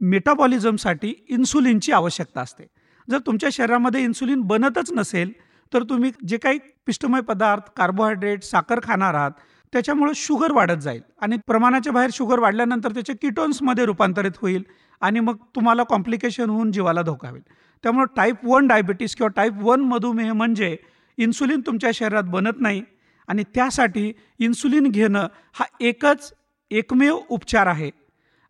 मेटाबॉलिझमसाठी 0.00 1.26
इन्सुलिनची 1.28 1.92
आवश्यकता 1.92 2.40
असते. 2.40 2.64
जर 3.10 3.18
तुमच्या 3.18 3.48
शरीरामध्ये 3.52 4.04
इन्सुलिन 4.04 4.40
बनतच 4.40 4.92
नसेल 4.92 5.32
तर 5.72 5.82
तुम्ही 5.82 6.10
जे 6.28 6.36
काही 6.36 6.58
पिष्टमय 6.86 7.20
पदार्थ 7.20 7.70
कार्बोहायड्रेट 7.76 8.42
साखर 8.42 8.80
खाणार 8.82 9.14
आहात 9.14 9.30
त्याच्यामुळे 9.72 10.12
शुगर 10.16 10.52
वाढत 10.52 10.80
जाईल. 10.80 11.00
आणि 11.20 11.36
प्रमाणाच्या 11.46 11.92
बाहेर 11.92 12.10
शुगर 12.12 12.38
वाढल्यानंतर 12.38 12.92
त्याचे 12.92 13.12
किटोन्समध्ये 13.12 13.84
रूपांतरित 13.86 14.36
होईल 14.42 14.62
आणि 15.00 15.20
मग 15.20 15.36
तुम्हाला 15.54 15.82
कॉम्प्लिकेशन 15.82 16.50
होऊन 16.50 16.72
जीवाला 16.72 17.02
धोका 17.02 17.28
होईल. 17.28 17.42
त्यामुळे 17.84 18.06
टाईप 18.16 18.44
वन 18.44 18.66
डायबिटीस 18.66 19.16
किंवा 19.16 19.28
टाईप 19.36 19.62
वन 19.62 19.80
मधुमेह 19.80 20.32
म्हणजे 20.32 20.76
इन्सुलिन 21.18 21.60
तुमच्या 21.60 21.90
शरीरात 21.94 22.22
बनत 22.22 22.60
नाही 22.60 22.82
आणि 23.28 23.42
त्यासाठी 23.54 24.12
इन्सुलिन 24.38 24.86
घेणं 24.86 25.26
हा 25.52 25.64
एकच 25.80 26.32
एकमेव 26.70 27.18
उपचार 27.28 27.66
आहे. 27.66 27.90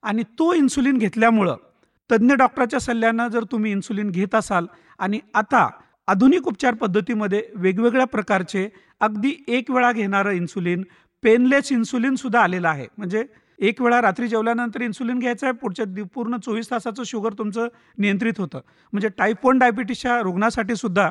आणि 0.02 0.23
तो 0.38 0.52
इन्सुलिन 0.52 0.99
घेतल्यामुळं 0.99 1.56
तज्ज्ञ 2.11 2.35
डॉक्टरच्या 2.35 2.80
सल्ल्यानं 2.80 3.28
जर 3.28 3.44
तुम्ही 3.44 3.71
इन्सुलिन 3.73 4.11
घेत 4.11 4.35
असाल 4.35 4.66
आणि 4.99 5.21
आता 5.35 5.68
आधुनिक 6.08 6.46
उपचार 6.49 6.75
पद्धतीमध्ये 6.75 7.42
वेगवेगळ्या 7.54 8.06
प्रकारचे 8.06 8.68
अगदी 9.00 9.34
एक 9.49 9.70
वेळा 9.70 9.92
घेणारं 9.92 10.30
इन्सुलिन 10.30 10.82
पेनलेस 11.23 11.70
इन्सुलिनसुद्धा 11.73 12.40
आलेलं 12.40 12.68
आहे. 12.68 12.87
म्हणजे 12.99 13.25
एक 13.58 13.80
वेळा 13.82 14.00
रात्री 14.02 14.28
जेवल्यानंतर 14.28 14.80
इन्सुलिन 14.82 15.18
घ्यायचं 15.18 15.46
आहे 15.46 15.54
पुढच्या 15.61 15.84
दि 15.84 16.02
पूर्ण 16.14 16.37
चोवीस 16.37 16.70
तासाचं 16.70 17.02
शुगर 17.06 17.32
तुमचं 17.38 17.68
नियंत्रित 17.99 18.40
होतं. 18.40 18.61
म्हणजे 18.92 19.08
टाईप 19.18 19.46
वन 19.46 19.58
डायबिटीसच्या 19.58 20.20
रुग्णासाठी 20.23 20.76
सुद्धा 20.76 21.08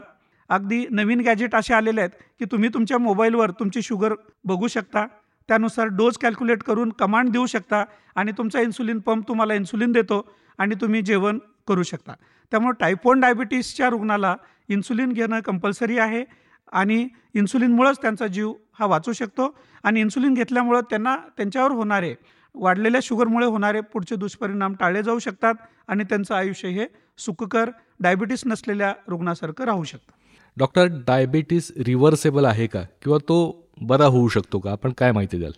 अगदी 0.49 0.85
नवीन 0.91 1.21
गॅजेट 1.21 1.55
असे 1.55 1.73
आलेले 1.73 2.01
आहेत 2.01 2.21
की 2.39 2.45
तुम्ही 2.51 2.69
तुमच्या 2.73 2.97
मोबाईलवर 2.97 3.51
तुमची 3.51 3.81
शुगर 3.81 4.13
बघू 4.45 4.67
शकता. 4.67 5.05
त्यानुसार 5.49 5.87
डोस 5.87 6.17
कॅल्क्युलेट 6.17 6.63
करून 6.63 6.89
कमांड 6.99 7.29
देऊ 7.29 7.45
शकता 7.45 7.83
आणि 8.15 8.31
तुमचा 8.37 8.61
इन्सुलिन 8.61 8.99
पंप 8.99 9.27
तुम्हाला 9.27 9.53
इन्सुलिन 9.53 9.91
देतो 9.91 10.25
आणि 10.59 10.75
तुम्ही 10.81 11.01
जेवण 11.01 11.39
करू 11.67 11.83
शकता. 11.83 12.13
त्यामुळे 12.51 12.75
टाईप 12.79 13.07
वन 13.07 13.19
डायबिटीसच्या 13.19 13.89
रुग्णाला 13.89 14.35
इन्सुलिन 14.69 15.11
घेणं 15.11 15.39
कंपल्सरी 15.39 15.97
आहे 15.97 16.23
आणि 16.71 17.07
इन्सुलिनमुळंच 17.33 17.97
त्यांचा 18.01 18.27
जीव 18.27 18.53
हा 18.79 18.85
वाचू 18.85 19.13
शकतो. 19.13 19.57
आणि 19.83 19.99
इन्सुलिन 19.99 20.33
घेतल्यामुळं 20.33 20.81
त्यांना 20.81 21.15
त्यांच्यावर 21.37 21.71
होणारे 21.71 22.15
वाढलेल्या 22.55 23.01
शुगरमुळे 23.03 23.45
होणारे 23.45 23.81
पुढचे 23.81 24.15
दुष्परिणाम 24.15 24.73
टाळले 24.73 25.03
जाऊ 25.03 25.19
शकतात 25.19 25.53
आणि 25.87 26.03
त्यांचं 26.03 26.35
आयुष्य 26.35 26.67
हे 26.67 26.85
सुखकर 27.17 27.69
डायबिटीस 27.99 28.43
नसलेल्या 28.45 28.93
रुग्णासारखं 29.07 29.63
राहू 29.63 29.83
शकतं. 29.83 30.11
डॉक्टर 30.57 30.85
डायबिटीस 30.85 31.71
रिव्हर्सेबल 31.85 32.45
आहे 32.45 32.67
का? 32.67 32.81
किंवा 32.81 33.17
तो 33.17 33.67
बरा 33.81 34.05
होऊ 34.05 34.27
शकतो 34.27 34.59
का? 34.59 34.71
आपण 34.71 34.91
काय 34.91 35.11
माहिती 35.11 35.37
द्याल? 35.39 35.51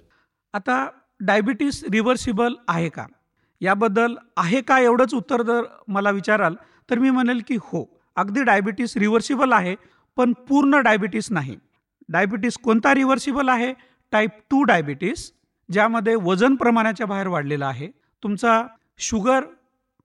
आता 0.54 0.90
डायबिटीस 1.20 1.84
रिव्हर्सिबल 1.92 2.54
आहे 2.68 2.90
का? 2.90 3.06
याबद्दल 3.62 4.16
आहे 4.38 4.62
का 4.62 4.80
एवढंच 4.80 5.14
उत्तर 5.14 5.42
जर 5.42 5.62
मला 5.88 6.10
विचाराल 6.10 6.56
तर 6.90 7.00
मी 7.00 7.10
म्हणेल 7.10 7.42
की 7.48 7.56
हो. 7.56 7.96
अगदी 8.16 8.44
डायबिटीस 8.44 8.96
रिव्हर्सिबल 8.98 9.52
आहे 9.54 9.76
पण 10.18 10.34
पूर्ण 10.48 10.80
डायबिटीस 10.82 11.32
नाही. 11.32 11.56
डायबिटीस 12.10 12.58
कोणता 12.58 12.94
रिव्हर्सिबल 12.94 13.50
आहे? 13.50 13.74
टाईप 14.14 14.32
टू 14.50 14.64
डायबिटीस 14.64 15.32
ज्यामध्ये 15.70 16.16
वजन 16.16 16.56
प्रमाणाच्या 16.56 17.08
बाहेर 17.08 17.28
वाढलेलं 17.28 17.66
आहे. 17.66 17.88
तुमचा 18.24 18.62
शुगर 19.00 19.44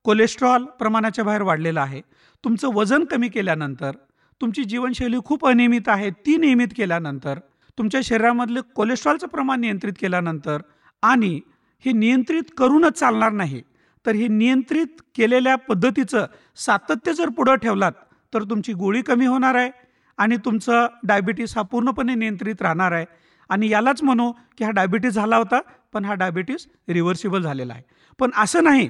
कोलेस्ट्रॉल 0.05 0.65
प्रमाणाच्या 0.79 1.25
बाहेर 1.25 1.43
वाढलेलं 1.43 1.81
आहे. 1.81 2.01
तुमचं 2.45 2.75
वजन 2.75 3.05
कमी 3.05 3.29
केल्यानंतर 3.29 3.97
तुमची 4.41 4.65
जीवनशैली 4.65 5.17
खूप 5.25 5.47
अनियमित 5.47 5.89
आहे 5.89 6.11
ती 6.27 6.37
नियमित 6.37 6.69
केल्यानंतर 6.77 7.39
तुमच्या 7.79 8.01
शरीरामधले 8.05 8.61
कोलेस्ट्रॉलचं 8.75 9.27
प्रमाण 9.27 9.61
नियंत्रित 9.61 9.93
केल्यानंतर 10.01 10.63
आणि 11.03 11.41
हे 11.85 11.93
नियंत्रित 11.93 12.43
करूनच 12.57 12.93
चालणार 12.93 13.33
नाही. 13.33 13.63
तर 14.07 14.15
हे 14.15 14.29
नियंत्रित 14.29 15.01
केलेल्या 15.17 15.57
पद्धतीचं 15.57 16.27
सातत्य 16.57 17.13
जर 17.13 17.29
पुढं 17.29 17.55
ठेवलात 17.55 17.93
तर 18.33 18.43
तुमची 18.43 18.73
गोळी 18.73 19.03
कमी 19.03 19.27
होणार 19.27 19.55
आहे 19.55 19.71
आणि 20.19 20.37
तुमचं 20.37 20.87
डायबिटीस 21.03 21.57
हा 21.57 21.63
पूर्णपणे 21.63 22.15
नियंत्रित 22.15 22.63
राहणार 22.63 22.93
आहे. 22.93 23.05
आणि 23.51 23.69
यालाच 23.71 24.03
म्हणू 24.03 24.31
की 24.59 24.65
हा 24.65 24.71
डायबिटीस 24.71 25.15
झाला 25.15 25.37
होता 25.37 25.61
पण 25.93 26.05
हा 26.05 26.15
डायबिटीस 26.15 26.67
रिव्हर्सिबल 26.89 27.43
झालेला 27.43 27.73
आहे. 27.73 27.83
पण 28.19 28.31
असं 28.37 28.65
नाही 28.65 28.89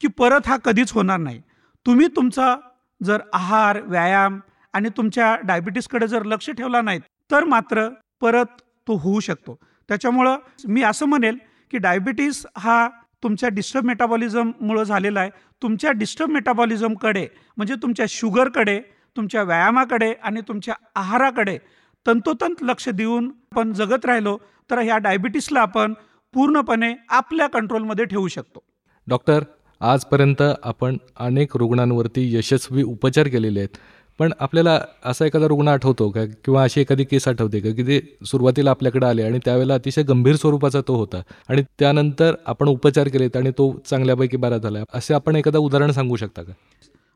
की 0.00 0.08
परत 0.08 0.48
हा 0.48 0.56
कधीच 0.56 0.92
होणार 0.92 1.18
नाही. 1.18 1.40
तुम्ही 1.86 2.06
तुमचा 2.06 2.56
जर 3.00 3.20
आहार 3.32 3.80
व्यायाम 3.82 4.38
आणि 4.74 4.88
तुमच्या 4.96 5.36
डायबिटीसकडे 5.44 6.06
जर 6.06 6.24
लक्ष 6.24 6.50
ठेवला 6.50 6.80
नाहीत 6.82 7.00
तर 7.30 7.44
मात्र 7.44 7.88
परत 8.20 8.60
तो 8.88 8.96
होऊ 8.96 9.20
शकतो. 9.20 9.58
त्याच्यामुळं 9.88 10.36
मी 10.68 10.82
असं 10.82 11.06
म्हणेल 11.06 11.38
की 11.70 11.78
डायबिटीस 11.78 12.44
हा 12.58 12.88
तुमच्या 13.22 13.48
डिस्टर्ब 13.48 13.84
मेटाबॉलिझममुळं 13.84 14.82
झालेला 14.82 15.20
आहे. 15.20 15.30
तुमच्या 15.62 15.90
डिस्टर्ब 15.92 16.30
मेटाबॉलिझमकडे 16.30 17.26
म्हणजे 17.56 17.74
तुमच्या 17.74 18.06
शुगरकडे 18.08 18.80
तुमच्या 19.16 19.42
व्यायामाकडे 19.42 20.12
आणि 20.22 20.40
तुमच्या 20.40 20.74
आहाराकडे 20.96 21.58
तंतोतंत 22.06 22.62
लक्ष 22.62 22.88
देऊन 22.88 23.30
आपण 23.52 23.72
जगत 23.72 24.06
राहिलो 24.06 24.36
तर 24.70 24.78
ह्या 24.78 24.98
डायबिटीसला 24.98 25.60
आपण 25.60 25.94
पूर्णपणे 26.34 26.92
आपल्या 27.08 27.46
कंट्रोलमध्ये 27.46 28.04
ठेवू 28.04 28.28
शकतो. 28.28 28.62
डॉक्टर 29.06 29.44
आजपर्यंत 29.80 30.42
आपण 30.62 30.96
अनेक 31.16 31.56
रुग्णांवरती 31.56 32.36
यशस्वी 32.36 32.82
उपचार 32.82 33.28
केलेले 33.28 33.60
आहेत. 33.60 33.76
पण 34.20 34.32
आपल्याला 34.40 34.80
असा 35.04 35.26
एखादा 35.26 35.46
रुग्ण 35.46 35.68
आठवतो 35.68 36.10
का? 36.10 36.24
किंवा 36.44 36.62
अशी 36.62 36.80
एखादी 36.80 37.04
केस 37.04 37.28
आठवते 37.28 37.60
का? 37.60 37.70
की 37.70 37.82
ते 37.82 38.16
सुरुवातीला 38.26 38.70
आपल्याकडे 38.70 39.06
आले 39.06 39.22
आणि 39.22 39.38
त्यावेळेला 39.44 39.74
अतिशय 39.74 40.02
गंभीर 40.02 40.36
स्वरूपाचा 40.36 40.80
तो 40.88 40.94
होता 40.94 41.22
आणि 41.48 41.62
त्यानंतर 41.78 42.34
आपण 42.46 42.68
उपचार 42.68 43.08
केलेत 43.08 43.36
आणि 43.36 43.50
तो 43.50 43.82
चांगल्यापैकी 43.86 44.36
बरा 44.36 44.58
झाला. 44.58 44.78
असे 44.94 45.14
आपण 45.14 45.36
एखादा 45.36 45.58
उदाहरण 45.58 45.90
सांगू 45.90 46.16
शकता 46.16 46.42
का? 46.42 46.52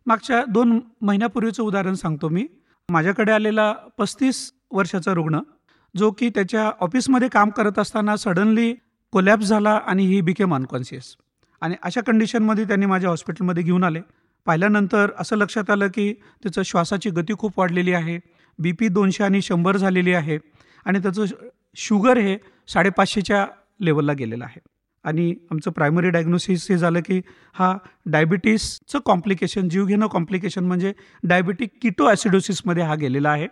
मागच्या 0.07 0.43
दोन 0.49 0.81
महिन्यापूर्वीचं 1.01 1.63
उदाहरण 1.63 1.95
सांगतो 1.95 2.29
मी. 2.29 2.47
माझ्याकडे 2.91 3.33
आलेला 3.33 3.73
पस्तीस 3.99 4.53
वर्षाचा 4.73 5.13
रुग्ण 5.13 5.39
जो 5.97 6.11
की 6.11 6.29
त्याच्या 6.29 6.71
ऑफिसमध्ये 6.81 7.29
काम 7.29 7.51
करत 7.51 7.79
असताना 7.79 8.17
सडनली 8.17 8.73
कोलॅप्स 9.13 9.47
झाला 9.47 9.81
आणि 9.87 10.07
ही 10.07 10.21
बिकेम 10.21 10.55
अनकॉन्शियस. 10.55 11.17
आणि 11.61 11.75
अशा 11.83 12.01
कंडिशनमध्ये 12.01 12.65
त्यांनी 12.65 12.87
माझ्या 12.87 13.11
हॉस्पिटलमध्ये 13.11 13.63
घेऊन 13.63 13.85
आले. 13.85 14.01
पाहिल्यानंतर 14.47 15.11
असं 15.19 15.37
लक्षात 15.37 15.71
आलं 15.71 15.89
की 15.89 16.13
त्याचं 16.43 16.63
श्वासाची 16.63 17.11
गती 17.11 17.35
खूप 17.39 17.59
वाढलेली 17.59 17.93
आहे. 17.93 18.19
बी 18.59 18.73
पी 18.73 18.89
दोनशे 18.89 19.25
आणि 19.25 19.41
शंभर 19.43 19.77
झालेली 19.77 20.13
आहे 20.15 20.39
आणि 20.87 20.99
त्याचं 20.99 21.25
शुगर 21.77 22.19
हे 22.19 22.37
साडेपाचशेच्या 22.69 23.47
लेवलला 23.81 24.13
गेलेलं 24.13 24.45
आहे. 24.45 24.61
आणि 25.05 25.35
आमचं 25.51 25.71
प्रायमरी 25.71 26.11
डायग्नोसिस 26.11 26.67
हे 26.71 26.77
झालं 26.79 27.01
की 27.07 27.21
हा 27.55 27.77
डायबिटीसचं 28.07 28.99
कॉम्प्लिकेशन 29.07 29.69
जीवघेणं 29.69 30.07
कॉम्प्लिकेशन 30.07 30.65
म्हणजे 30.65 30.93
डायबिटिक 31.23 31.71
किटो 31.83 32.09
ॲसिडोसिसमध्ये 32.09 32.83
हा 32.83 32.95
गेलेला 32.95 33.31
आहे. 33.31 33.47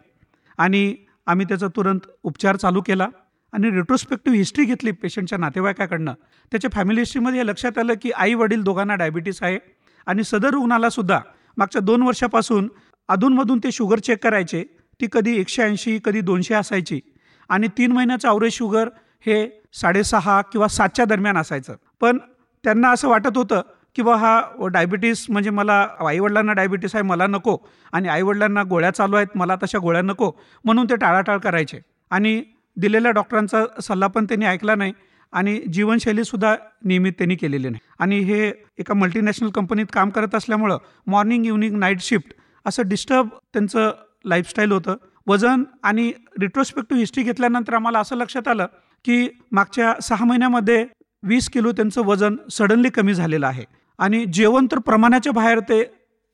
आणि 0.58 0.94
आम्ही 1.26 1.46
त्याचा 1.49 1.66
तुरंत 1.76 2.06
उपचार 2.22 2.56
चालू 2.56 2.80
केला 2.80 3.06
आणि 3.52 3.70
रेट्रोस्पेक्टिव्ह 3.70 4.38
हिस्ट्री 4.38 4.64
घेतली 4.64 4.90
पेशंटच्या 4.92 5.38
नातेवाईकाकडनं. 5.38 6.12
त्याच्या 6.52 6.70
फॅमिली 6.75 7.00
हिस्ट्रीमध्ये 7.00 7.40
हे 7.40 7.46
लक्षात 7.46 7.78
आलं 7.78 7.94
की 8.02 8.11
आई 8.11 8.34
वडील 8.34 8.62
दोघांना 8.62 8.94
डायबिटीस 8.94 9.42
आहे. 9.42 9.58
आणि 10.06 10.25
सदर 10.25 10.50
रुग्णालासुद्धा 10.50 11.21
मागच्या 11.56 11.80
दोन 11.82 12.02
वर्षापासून 12.02 12.68
अधूनमधून 13.09 13.59
ते 13.59 13.73
शुगर 13.73 13.99
चेक 13.99 14.23
करायचे. 14.25 14.64
ती 15.00 15.06
कधी 15.12 15.37
एकशे 15.40 15.62
ऐंशी 15.62 15.99
कधी 16.04 16.21
दोनशे 16.21 16.54
असायची. 16.54 17.00
आणि 17.49 17.68
तीन 17.68 17.92
महिन्याचं 17.92 18.28
आवरेज 18.28 18.52
शुगर 18.52 18.88
हे 19.26 19.62
साडेसहा 19.73 20.42
किंवा 20.42 20.68
सातच्या 20.68 21.04
दरम्यान 21.04 21.37
असायचं. 21.37 21.75
पण 22.00 22.18
त्यांना 22.64 22.90
असं 22.90 23.09
वाटत 23.09 23.37
होतं 23.37 23.62
की 23.94 24.02
बा 24.02 24.16
हा 24.16 24.40
डायबिटीस 24.73 25.26
म्हणजे 25.28 25.50
मला 25.50 25.87
आईवडिलांना 26.06 26.52
डायबिटीस 26.52 26.94
आहे 26.94 27.02
मला 27.02 27.26
नको. 27.26 27.56
आणि 27.92 28.09
आईवडिलांना 28.09 28.62
गोळ्या 28.62 28.90
चालू 28.90 29.16
आहेत 29.16 29.37
मला 29.37 29.56
तशा 29.62 29.78
गोळ्या 29.78 30.02
नको. 30.02 30.30
म्हणून 30.64 30.87
ते 30.90 30.97
टाळाटाळ 30.97 31.38
करायचे. 31.38 31.80
आणि 32.11 32.42
दिलेल्या 32.76 33.11
डॉक्टरांचा 33.11 33.64
सल्ला 33.82 34.06
पण 34.06 34.25
त्यांनी 34.25 34.47
ऐकला 34.47 34.75
नाही. 34.75 34.92
आणि 35.32 35.60
जीवनशैलीसुद्धा 35.72 36.54
नियमित 36.84 37.12
त्यांनी 37.12 37.34
केलेली 37.36 37.68
नाही. 37.68 37.80
आणि 37.98 38.18
हे 38.18 38.52
एका 38.78 38.94
मल्टीनॅशनल 38.94 39.50
कंपनीत 39.50 39.86
काम 39.92 40.10
करत 40.10 40.34
असल्यामुळं 40.34 40.78
मॉर्निंग 41.06 41.46
इव्हनिंग 41.46 41.78
नाईट 41.78 42.00
शिफ्ट 42.00 42.34
असं 42.66 42.82
डिस्टर्ब 42.86 43.28
त्यांचं 43.52 43.90
लाईफस्टाईल 44.24 44.72
होतं. 44.72 44.96
वजन 45.26 45.62
आणि 45.82 46.12
रिट्रोस्पेक्टिव्ह 46.40 47.00
हिस्ट्री 47.00 47.22
घेतल्यानंतर 47.24 47.74
आम्हाला 47.74 47.98
असं 48.00 48.16
लक्षात 48.16 48.48
आलं 48.48 48.66
की 49.04 49.28
मागच्या 49.52 49.94
सहा 50.02 50.24
महिन्यामध्ये 50.24 50.86
वीस 51.22 51.48
किलो 51.50 51.72
त्यांचं 51.72 52.04
वजन 52.04 52.36
सडनली 52.50 52.88
कमी 52.88 53.14
झालेलं 53.14 53.46
आहे. 53.46 53.64
आणि 53.98 54.24
जेवण 54.24 54.66
तर 54.72 54.78
प्रमाणाच्या 54.78 55.32
बाहेर 55.32 55.58
ते 55.58 55.82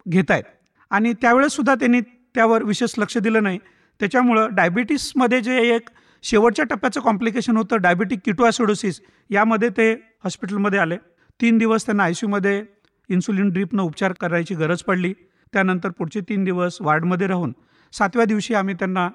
घेत 0.06 0.30
आहेत 0.30 0.44
आणि 0.90 1.12
त्यावेळेससुद्धा 1.12 1.74
त्यांनी 1.74 2.00
त्यावर 2.34 2.62
विशेष 2.62 2.94
लक्ष 2.98 3.18
दिलं 3.18 3.42
नाही. 3.42 3.58
त्याच्यामुळं 4.00 4.48
डायबिटीसमध्ये 4.52 5.40
जे 5.40 5.58
एक 5.74 5.88
शेवटच्या 6.22 6.64
टप्प्याचं 6.64 7.00
कॉम्प्लिकेशन 7.00 7.56
होतं. 7.56 7.76
डायबिटिक 7.76 8.18
किटोॲसिडोसिस 8.24 9.00
यामध्ये 9.30 9.68
ते 9.68 9.92
हॉस्पिटलमध्ये 10.24 10.78
आले. 10.78 10.96
तीन 11.40 11.58
दिवस 11.58 11.86
त्यांना 11.86 12.04
आय 12.04 12.12
सीयूमध्ये 12.12 12.62
इन्सुलिन 13.08 13.48
ड्रीपनं 13.48 13.82
उपचार 13.82 14.12
करायची 14.20 14.54
गरज 14.54 14.82
पडली. 14.82 15.12
त्यानंतर 15.52 15.90
पुढचे 15.90 16.20
तीन 16.20 16.44
दिवस 16.44 16.76
वार्डमध्ये 16.80 17.26
राहून 17.26 17.52
सातव्या 17.92 18.24
दिवशी 18.24 18.54
आम्ही 18.54 18.74
त्यांना 18.74 19.08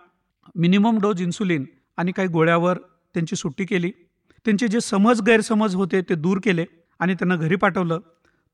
मिनिमम 0.55 0.99
डोज 0.99 1.21
इन्सुलिन 1.21 1.65
आणि 1.97 2.11
काही 2.11 2.27
गोळ्यावर 2.27 2.77
त्यांची 3.13 3.35
सुट्टी 3.35 3.65
केली. 3.65 3.91
त्यांचे 4.45 4.67
जे 4.67 4.79
समज 4.81 5.21
गैरसमज 5.21 5.75
होते 5.75 6.01
ते 6.01 6.15
दूर 6.15 6.39
केले 6.43 6.65
आणि 6.99 7.13
त्यांना 7.13 7.35
घरी 7.35 7.55
पाठवलं. 7.55 7.99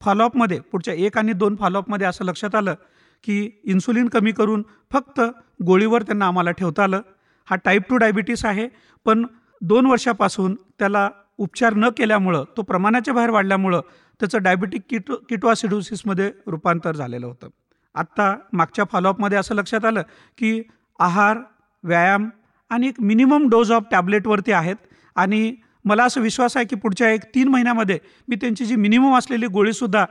फॉलोअपमध्ये 0.02 0.60
पुढच्या 0.72 0.94
एक 0.94 1.18
आणि 1.18 1.34
दोन 1.34 1.56
फॉलोअपमध्ये 1.56 2.08
असं 2.08 2.26
लक्षात 2.26 2.56
आलं 2.56 2.76
की 3.24 3.50
इन्सुलिन 3.64 4.08
कमी 4.08 4.32
करून 4.32 4.64
फक्त 4.92 5.22
गोळीवर 5.66 6.02
त्यांना 6.02 6.28
आम्हाला 6.28 6.52
ठेवता 6.52 6.84
आलं. 6.84 7.02
हा 7.50 7.56
टाईप 7.56 7.82
टू 7.90 7.98
डायबिटीस 7.98 8.46
आहे 8.46 8.68
पण 9.06 9.26
दोन 9.62 9.86
वर्षापासून 9.86 10.56
त्याला 10.80 11.10
उपचार 11.38 11.74
न 11.74 11.90
केल्यामुळं 11.90 12.44
तो 12.58 12.62
प्रमाणाच्या 12.62 13.14
बाहेर 13.14 13.30
वाढल्यामुळं 13.30 13.82
त्याचं 14.20 14.42
डायबिटिक 14.44 14.82
किटो 14.90 15.16
किटोआसिडोसिसमध्ये 15.30 16.32
रूपांतर 16.48 16.96
झालेलं 16.96 17.26
होतं. 17.28 17.48
आत्ता 17.96 18.36
मागच्या 18.54 18.86
फॉलोअपमध्ये 18.92 19.38
असं 19.38 19.56
लक्षात 19.56 19.86
आलं 19.86 20.02
की 20.38 20.62
आहार 21.00 21.38
व्यायाम 21.84 22.30
आणि 22.70 22.88
एक 22.88 23.02
मिनिमम 23.02 23.48
डोज 23.50 23.72
ऑफ 23.72 23.84
टॅबलेटवरती 23.92 24.52
आहेत. 24.52 24.76
आणि 25.16 25.56
मला 25.86 26.04
असं 26.04 26.22
विश्वास 26.22 26.58
आहे 26.58 26.66
की 26.66 26.76
पुढच्या 26.76 27.12
एक 27.12 27.24
तीन 27.36 27.48
महिन्यामध्ये 27.48 28.00
मी 28.28 28.36
त्यांची 28.36 28.66
जी 28.66 28.76
मिनिमम 28.76 29.16
असलेली 29.18 29.48
गोळीसुद्धा 29.48 30.06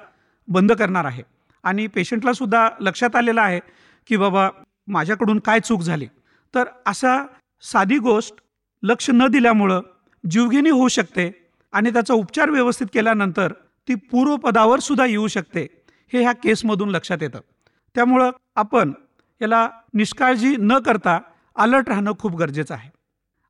बंद 0.48 0.72
करणार 0.72 1.04
आहे. 1.04 1.22
आणि 1.64 1.86
पेशंटलासुद्धा 1.86 2.68
लक्षात 2.80 3.16
आलेलं 3.16 3.40
आहे 3.40 3.60
की 4.06 4.16
बाबा 4.16 4.48
माझ्याकडून 4.88 5.38
काय 5.38 5.60
चूक 5.60 5.80
झाली? 5.80 6.06
तर 6.54 6.64
असा 6.86 7.16
साधी 7.62 7.98
गोष्ट 7.98 8.34
लक्ष 8.82 9.10
न 9.10 9.26
दिल्यामुळं 9.26 9.80
जीवघेणी 10.30 10.70
होऊ 10.70 10.88
शकते 10.88 11.30
आणि 11.72 11.92
त्याचा 11.92 12.14
उपचार 12.14 12.50
व्यवस्थित 12.50 12.86
केल्यानंतर 12.94 13.52
ती 13.88 13.94
पूर्वपदावर 13.94 14.80
सुद्धा 14.80 15.06
येऊ 15.06 15.26
शकते 15.28 15.66
हे 16.12 16.20
ह्या 16.22 16.32
केसमधून 16.32 16.88
लक्षात 16.88 17.22
येतं. 17.22 17.40
त्यामुळं 17.94 18.30
आपण 18.56 18.92
याला 19.40 19.68
निष्काळजी 19.94 20.54
न 20.58 20.78
करता 20.78 21.18
अलर्ट 21.56 21.88
राहणं 21.88 22.12
खूप 22.18 22.36
गरजेचं 22.36 22.74
आहे. 22.74 22.90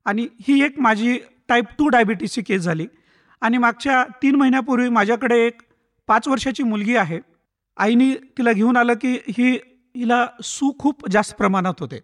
आणि 0.05 0.27
ही 0.47 0.63
एक 0.63 0.79
माझी 0.79 1.17
टाईप 1.47 1.65
टू 1.77 1.87
डायबिटीसची 1.87 2.41
केस 2.41 2.61
झाली 2.61 2.87
आणि 3.41 3.57
मागच्या 3.57 4.03
तीन 4.21 4.35
महिन्यापूर्वी 4.35 4.89
माझ्याकडे 4.89 5.39
एक 5.47 5.61
पाच 6.07 6.27
वर्षाची 6.27 6.63
मुलगी 6.63 6.95
आहे. 6.95 7.19
आईने 7.77 8.13
तिला 8.37 8.51
घेऊन 8.51 8.77
आलं 8.77 8.93
की 8.93 9.17
ही 9.27 9.51
हिला 9.95 10.25
सू 10.43 10.71
खूप 10.79 11.07
जास्त 11.09 11.35
प्रमाणात 11.35 11.73
होते. 11.79 11.99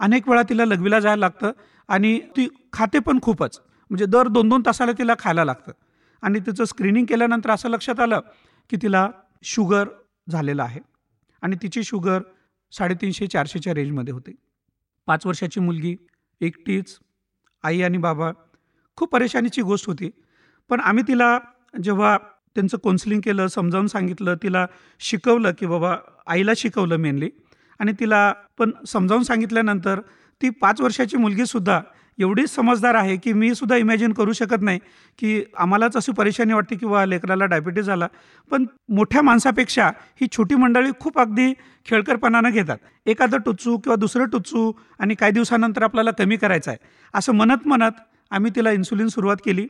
अनेक 0.00 0.28
वेळा 0.28 0.42
तिला 0.42 0.64
लघवीला 0.64 1.00
जायला 1.00 1.20
लागतं 1.20 1.52
आणि 1.88 2.20
ती 2.36 2.48
खाते 2.72 2.98
पण 2.98 3.18
खूपच. 3.22 3.60
म्हणजे 3.90 4.06
दर 4.06 4.28
दोन 4.28 4.48
दोन 4.48 4.62
तासाला 4.66 4.92
तिला 4.92 5.14
खायला 5.18 5.44
लागतं. 5.44 5.72
आणि 6.22 6.40
तिचं 6.40 6.64
स्क्रीनिंग 6.64 7.06
केल्यानंतर 7.06 7.50
असं 7.50 7.68
लक्षात 7.68 8.00
आलं 8.00 8.20
की 8.70 8.76
तिला 8.82 9.10
शुगर 9.42 9.88
झालेलं 10.30 10.62
आहे. 10.62 10.80
आणि 11.42 11.56
तिची 11.62 11.84
शुगर 11.84 12.22
साडेतीनशे 12.72 13.26
चारशेच्या 13.26 13.74
रेंजमध्ये 13.74 14.14
होती. 14.14 14.32
पाच 15.06 15.26
वर्षाची 15.26 15.60
मुलगी 15.60 15.96
एकटीच 16.40 16.98
आई 17.62 17.82
आणि 17.82 17.98
बाबा 17.98 18.30
खूप 18.96 19.12
परेशानीची 19.12 19.62
गोष्ट 19.62 19.86
होती. 19.86 20.10
पण 20.68 20.80
आम्ही 20.80 21.04
तिला 21.08 21.38
जेव्हा 21.82 22.18
त्यांचं 22.54 22.76
काउन्सिलिंग 22.76 23.20
केलं 23.20 23.46
समजावून 23.46 23.86
सांगितलं 23.86 24.34
तिला 24.34 24.66
शिकवलं 25.00 25.52
की 25.58 25.66
बाबा 25.66 25.96
आईला 26.26 26.52
शिकवलं 26.56 26.96
मेनली 26.96 27.30
आणि 27.80 27.92
तिला 28.00 28.32
पण 28.58 28.70
समजावून 28.86 29.22
सांगितल्यानंतर 29.22 30.00
ती 30.42 30.50
पाच 30.50 30.80
वर्षाची 30.80 31.16
मुलगीसुद्धा 31.16 31.80
एवढी 32.18 32.46
समजदार 32.46 32.94
आहे 32.94 33.16
की 33.16 33.32
मी 33.32 33.54
सुद्धा 33.54 33.76
इमॅजिन 33.76 34.12
करू 34.12 34.32
शकत 34.32 34.62
नाही 34.62 34.78
की 35.18 35.44
आम्हालाच 35.58 35.96
अशी 35.96 36.12
परेशानी 36.12 36.52
वाटते 36.52 36.76
किंवा 36.76 37.04
लेकराला 37.06 37.44
डायबिटीज 37.44 37.84
झाला. 37.84 38.08
पण 38.50 38.64
मोठ्या 38.88 39.22
माणसापेक्षा 39.22 39.90
ही 40.20 40.26
छोटी 40.32 40.54
मंडळी 40.54 40.90
खूप 41.00 41.18
अगदी 41.18 41.52
खेळकरपणानं 41.86 42.50
घेतात. 42.50 42.78
एखादं 43.06 43.38
टुचू 43.38 43.76
किंवा 43.78 43.96
दुसरं 43.96 44.24
टुचू 44.24 44.72
आणि 44.98 45.14
काही 45.14 45.32
दिवसानंतर 45.32 45.82
आपल्याला 45.82 46.10
कमी 46.10 46.36
करायचं 46.36 46.70
आहे. 46.70 46.78
असं 47.14 47.32
म्हणत 47.32 47.66
म्हणत 47.66 48.00
आम्ही 48.30 48.50
तिला 48.56 48.70
इन्सुलिन 48.70 49.08
सुरुवात 49.08 49.36
केली. 49.44 49.66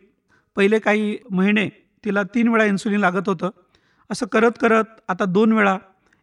पहिले 0.56 0.78
काही 0.78 1.16
महिने 1.30 1.68
तिला 2.04 2.22
तीन 2.22 2.48
वेळा 2.48 2.64
इन्सुलिन 2.64 3.00
लागत 3.00 3.28
होतं. 3.28 3.50
असं 4.10 4.26
करत 4.26 4.52
करत 4.60 4.84
आता 5.08 5.24
दोन 5.24 5.52
वेळा 5.52 5.78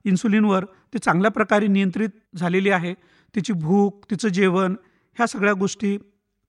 इन्सुलिनवर 0.05 0.65
ती 0.93 0.99
चांगल्या 0.99 1.31
प्रकारे 1.31 1.67
नियंत्रित 1.67 2.09
झालेली 2.35 2.69
आहे. 2.69 2.93
तिची 3.35 3.53
भूक 3.53 4.05
तिचं 4.09 4.27
जेवण 4.29 4.75
ह्या 5.17 5.27
सगळ्या 5.27 5.53
गोष्टी 5.53 5.97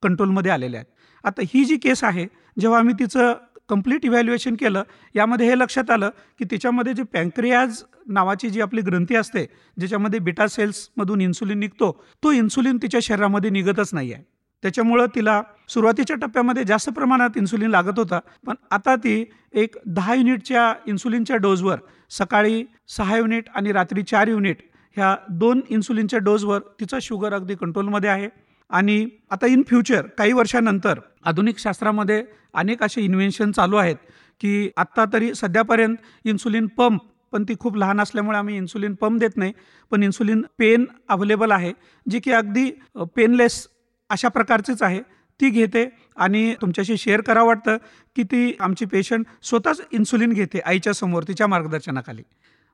कंट्रोलमध्ये 0.03 0.51
आलेल्या 0.51 0.81
आहेत. 0.81 0.90
आता 1.24 1.42
ही 1.55 1.64
जी 1.64 1.77
केस 1.77 2.05
आहे 2.05 2.27
जेव्हा 2.61 2.79
आम्ही 2.79 2.94
तिचं 2.98 3.33
कंप्लीट 3.68 4.05
इव्हॅल्युएशन 4.05 4.55
केलं 4.55 4.83
यामध्ये 5.14 5.48
हे 5.48 5.59
लक्षात 5.59 5.90
आलं 5.90 6.11
की 6.38 6.44
तिच्यामध्ये 6.51 6.92
जे 6.94 7.03
पँक्रियाज 7.12 7.83
नावाची 8.09 8.51
जी 8.51 8.61
आपली 8.61 8.81
ग्रंथी 8.81 9.16
असते 9.16 9.44
ज्याच्यामध्ये 9.77 10.18
बिटा 10.20 10.46
सेल्समधून 10.48 11.20
इन्सुलिन 11.20 11.59
निघतो 11.59 11.90
तो 12.22 12.33
इन्सुलिन 12.33 12.79
तिच्या 12.83 13.01
शरीरामध्ये 13.03 13.51
निघतच 13.51 13.90
नाही 13.94 14.12
आहे 14.12 14.22
त्याच्यामुळं 14.62 15.07
तिला 15.14 15.40
सुरुवातीच्या 15.68 16.16
टप्प्यामध्ये 16.16 16.64
जास्त 16.64 16.90
प्रमाणात 16.90 17.37
इन्सुलिन 17.37 17.70
लागत 17.70 17.98
होता 17.98 18.18
पण 18.46 18.54
आता 18.70 18.94
ती 18.96 19.24
एक 19.52 19.76
दहा 19.87 20.14
युनिटच्या 20.14 20.72
इन्सुलिनच्या 20.87 21.37
डोजवर 21.37 21.78
सकाळी 22.11 22.62
सहा 22.88 23.16
युनिट 23.16 23.48
आणि 23.54 23.72
रात्री 23.72 24.02
चार 24.02 24.28
युनिट 24.28 24.62
ह्या 24.96 25.14
दोन 25.31 25.61
इन्सुलिनच्या 25.70 26.18
डोजवर 26.18 26.61
तिचा 26.81 26.98
शुगर 27.02 27.33
अगदी 27.35 27.54
कंट्रोलमध्ये 27.54 28.11
आहे. 28.11 28.28
आणि 28.70 29.07
आता 29.31 29.46
इन 29.46 29.62
फ्युचर 29.68 30.07
काही 30.18 30.33
वर्षानंतर 30.33 30.98
आधुनिक 31.26 31.59
शास्त्रामध्ये 31.59 32.22
अनेक 32.54 32.83
असे 32.83 33.02
इन्व्हेन्शन 33.02 33.52
चालू 33.52 33.76
आहेत 33.76 33.96
की 34.40 34.70
आत्ता 34.76 35.04
तरी 35.12 35.33
सध्यापर्यंत 35.35 35.96
इन्सुलिन 36.24 36.66
पंप 36.76 37.00
पण 37.33 37.44
ती 37.48 37.54
खूप 37.61 37.76
लहान 37.76 38.00
असल्यामुळे 38.00 38.38
आम्ही 38.38 38.57
इन्सुलिन 38.57 38.94
पंप 38.94 39.18
देत 39.20 39.37
नाही 39.37 39.52
पण 39.92 40.02
इन्सुलिन 40.02 40.42
पेन 40.59 40.85
अवेलेबल 41.09 41.50
आहे 41.52 41.72
जी 42.07 42.20
की 42.20 42.33
अगदी 42.33 42.70
पेनलेस 43.16 43.66
अशा 44.11 44.28
प्रकारचीच 44.28 44.83
आहे. 44.83 45.00
ती 45.40 45.51
घेते 45.51 45.88
आणि 46.16 46.55
तुमच्याशी 46.61 46.96
शेअर 46.96 47.20
करावं 47.20 47.46
वाटतं 47.46 47.77
की 48.16 48.22
ती 48.22 48.53
आमची 48.61 48.85
पेशंट 48.87 49.27
स्वतःच 49.42 49.81
इन्सुलिन 49.92 50.33
घेते 50.33 50.61
आईच्या 50.66 50.92
समोर 50.92 51.22
तिच्या 51.29 51.46
मार्गदर्शनाखाली. 51.46 52.22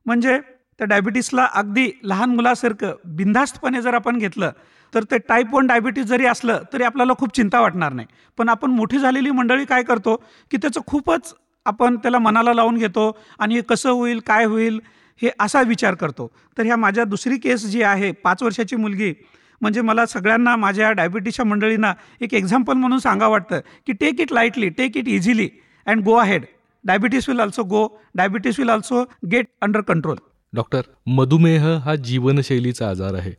म्हणजे 0.07 0.38
त्या 0.79 0.87
डायबिटीसला 0.87 1.46
अगदी 1.55 1.90
लहान 2.03 2.31
मुलासारखं 2.31 2.94
बिनधास्तपणे 3.16 3.83
जर 3.83 3.94
आपण 3.94 4.18
घेतलं 4.18 4.50
तर 4.92 5.05
ते 5.11 5.18
टाईप 5.18 5.55
वन 5.55 5.66
डायबिटीस 5.66 6.05
जरी 6.07 6.27
असलं 6.27 6.62
तरी 6.72 6.83
आपल्याला 6.85 7.12
खूप 7.18 7.35
चिंता 7.37 7.61
वाटणार 7.61 7.92
नाही. 7.92 8.07
पण 8.38 8.48
आपण 8.48 8.70
मोठी 8.70 8.98
झालेली 8.98 9.31
मंडळी 9.31 9.64
काय 9.64 9.83
करतो 9.83 10.16
की 10.50 10.57
त्याचं 10.57 10.81
खूपच 10.87 11.35
आपण 11.66 11.96
त्याला 11.96 12.18
मनाला 12.18 12.53
लावून 12.55 12.79
घेतो 12.79 13.11
आणि 13.38 13.55
हे 13.55 13.61
कसं 13.68 13.90
होईल 13.90 14.20
काय 14.27 14.44
होईल 14.44 14.81
हे 15.20 15.31
असा 15.40 15.62
विचार 15.62 15.94
करतो. 15.94 16.31
तर 16.59 16.62
ह्या 16.62 16.77
माझ्या 16.77 17.05
दुसरी 17.05 17.37
केस 17.38 17.66
जी 17.66 17.83
आहे 17.83 18.11
पाच 18.24 18.42
वर्षाची 18.42 18.77
मुलगी 18.77 19.12
म्हणजे 19.61 19.81
मला 19.81 20.07
सगळ्यांना 20.07 20.57
माझ्या 20.57 20.90
डायबिटीसच्या 20.93 21.45
मंडळींना 21.45 21.93
एक 22.21 22.35
एक्झाम्पल 22.35 22.73
म्हणून 22.73 22.99
सांगा 22.99 23.27
वाटतं 23.27 23.61
की 23.87 23.93
take 23.93 24.21
it 24.21 24.33
lightly 24.33 24.69
take 24.69 24.97
it 24.97 25.09
easily 25.09 25.49
and 25.87 26.05
go 26.05 26.14
ahead 26.14 26.45
diabetes 26.85 27.29
will 27.29 27.40
also 27.40 27.62
go 27.62 27.87
diabetes 28.14 28.59
will 28.59 28.71
also 28.71 29.05
get 29.31 29.47
under 29.62 29.81
control 29.81 30.17
doctor 30.53 30.81
मधुमेह 31.07 31.67
हा 31.85 31.95
जीवनशैलीचा 31.95 32.88
आजार 32.90 33.14
आहे. 33.14 33.33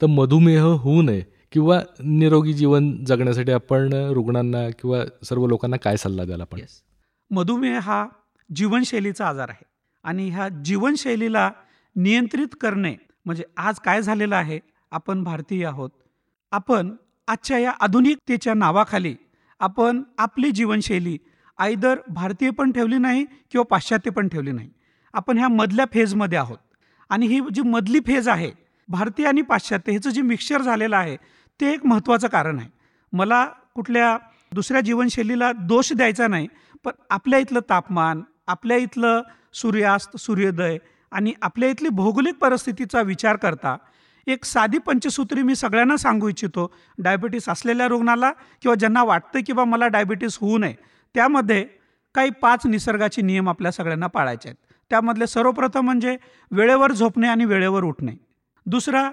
तर 0.00 0.06
मधुमेह 0.06 0.62
होऊ 0.62 1.02
नये 1.02 1.22
किंवा 1.52 1.80
निरोगी 2.00 2.52
जीवन 2.52 2.92
जगण्यासाठी 3.04 3.52
आपण 3.52 3.92
रुग्णांना 4.14 4.68
किंवा 4.70 5.02
सर्व 5.24 5.46
लोकांना 5.46 5.76
काय 5.76 5.96
सल्ला 5.96 6.24
द्याल 6.24 6.40
आपण? 6.40 6.58
येस 6.58 6.80
मधुमेह 7.30 7.78
हा 7.82 8.06
जीवनशैलीचा 8.50 9.28
आजार 9.28 9.48
आहे. 9.48 9.64
आणि 10.04 10.28
ह्या 10.30 10.48
जीवनशैलीला 10.64 11.50
नियंत्रित 11.96 12.54
करणे 12.60 12.94
म्हणजे 13.26 13.44
आज 13.56 13.78
काय 13.78 14.02
झालेलं 14.02 14.36
आहे? 14.36 14.58
आपण 14.92 15.22
भारतीय 15.24 15.64
आहोत. 15.66 15.90
आपण 16.52 16.90
आजच्या 17.28 17.58
या 17.58 17.72
आधुनिकतेच्या 17.80 18.54
नावाखाली 18.54 19.14
आपण 19.60 20.02
आपली 20.18 20.50
जीवनशैली 20.50 21.16
आयदर 21.58 21.98
भारतीय 22.08 22.50
पण 22.50 22.70
ठेवली 22.72 22.98
नाही 22.98 23.24
किंवा 23.50 23.64
पाश्चात्य 23.70 24.10
पण 24.10 24.28
ठेवली 24.28 24.52
नाही. 24.52 24.68
आपण 25.14 25.38
ह्या 25.38 25.48
मधल्या 25.48 25.84
फेजमध्ये 25.92 26.38
आहोत. 26.38 26.58
आणि 27.10 27.26
ही 27.26 27.40
जी 27.54 27.62
मधली 27.62 28.00
फेज 28.06 28.28
आहे 28.28 28.50
भारतीय 28.88 29.26
आणि 29.26 29.42
पाश्चात्य 29.42 29.92
ह्याचं 29.92 30.10
जे 30.10 30.22
मिक्सचर 30.22 30.62
झालेलं 30.62 30.96
आहे 30.96 31.16
ते 31.60 31.72
एक 31.72 31.86
महत्त्वाचं 31.86 32.28
कारण 32.28 32.58
आहे. 32.58 32.68
मला 33.12 33.44
कुठल्या 33.74 34.16
दुसऱ्या 34.52 34.80
जीवनशैलीला 34.80 35.50
दोष 35.58 35.92
द्यायचा 35.92 36.26
नाही 36.28 36.46
पण 36.84 36.92
आपल्या 37.10 37.38
इथलं 37.38 37.60
तापमान 37.68 38.22
आपल्या 38.46 38.76
इथलं 38.76 39.22
सूर्यास्त 39.54 40.16
सूर्योदय 40.16 40.76
आणि 41.12 41.32
आपल्या 41.42 41.68
इथली 41.68 41.88
भौगोलिक 41.88 42.34
परिस्थितीचा 42.34 43.00
विचार 43.02 43.36
करता 43.36 43.76
एक 44.26 44.44
साधी 44.44 44.78
पंचसूत्री 44.78 45.42
मी 45.42 45.54
सगळ्यांना 45.54 45.96
सांगू 45.96 46.28
इच्छितो 46.28 46.74
डायबिटीस 46.98 47.48
असलेल्या 47.48 47.88
रुग्णाला 47.88 48.32
किंवा 48.62 48.74
ज्यांना 48.74 49.04
वाटतं 49.04 49.40
की 49.46 49.52
बा 49.52 49.64
मला 49.64 49.88
डायबिटीस 49.88 50.38
होऊ 50.40 50.58
नये 50.58 50.74
त्यामध्ये 51.14 51.66
काही 52.14 52.30
पाच 52.30 52.66
निसर्गाचे 52.66 53.22
नियम 53.22 53.48
आपल्या 53.48 53.72
सगळ्यांना 53.72 54.06
पाळायचे 54.06 54.48
आहेत. 54.48 54.56
त्यामधले 54.90 55.26
सर्वप्रथम 55.26 55.80
म्हणजे 55.80 56.16
वेळेवर 56.50 56.92
झोपणे 56.92 57.28
आणि 57.28 57.44
वेळेवर 57.44 57.82
उठणे. 57.82 58.12
दुसरा 58.66 59.10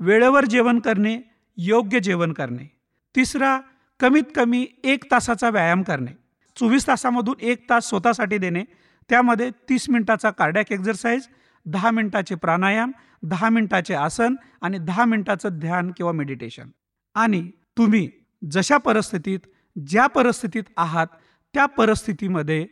वेळेवर 0.00 0.44
जेवण 0.44 0.78
करणे 0.78 1.20
योग्य 1.56 2.00
जेवण 2.00 2.32
करणे. 2.32 2.76
तिसरा 3.16 3.60
कमीत 4.00 4.22
कमी 4.36 4.66
एक 4.84 5.10
तासाचा 5.10 5.50
व्यायाम 5.50 5.82
करणे. 5.82 6.16
चोवीस 6.56 6.86
तासामधून 6.86 7.34
एक 7.40 7.70
तास 7.70 7.88
स्वतःसाठी 7.88 8.38
देणे. 8.38 8.64
त्यामध्ये 9.08 9.50
तीस 9.50 9.90
मिनिटाचा 9.90 10.30
कार्डॅक 10.30 10.72
एक्झरसाईज 10.72 11.28
दहा 11.66 11.90
मिनिटाचे 11.90 12.34
प्राणायाम 12.34 12.92
दहा 13.22 13.48
मिनिटाचे 13.48 13.94
आसन 13.94 14.34
आणि 14.60 14.78
दहा 14.78 15.04
मिनिटाचं 15.04 15.48
ध्यान 15.52 15.92
किंवा 15.96 16.12
मेडिटेशन 16.12 16.68
आणि 17.14 17.50
तुम्ही 17.76 18.10
जशा 18.50 18.76
परिस्थितीत 18.76 19.38
ज्या 19.86 20.06
परिस्थितीत 20.06 20.62
आहात 20.76 21.06
त्या 21.54 21.66
परिस्थितीमध्ये 21.66 22.66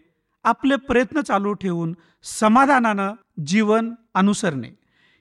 आपले 0.44 0.76
प्रयत्न 0.76 1.20
चालू 1.20 1.52
ठेवून 1.52 1.94
समाधानानं 2.22 3.12
जीवन 3.46 3.94
अनुसरणे. 4.14 4.68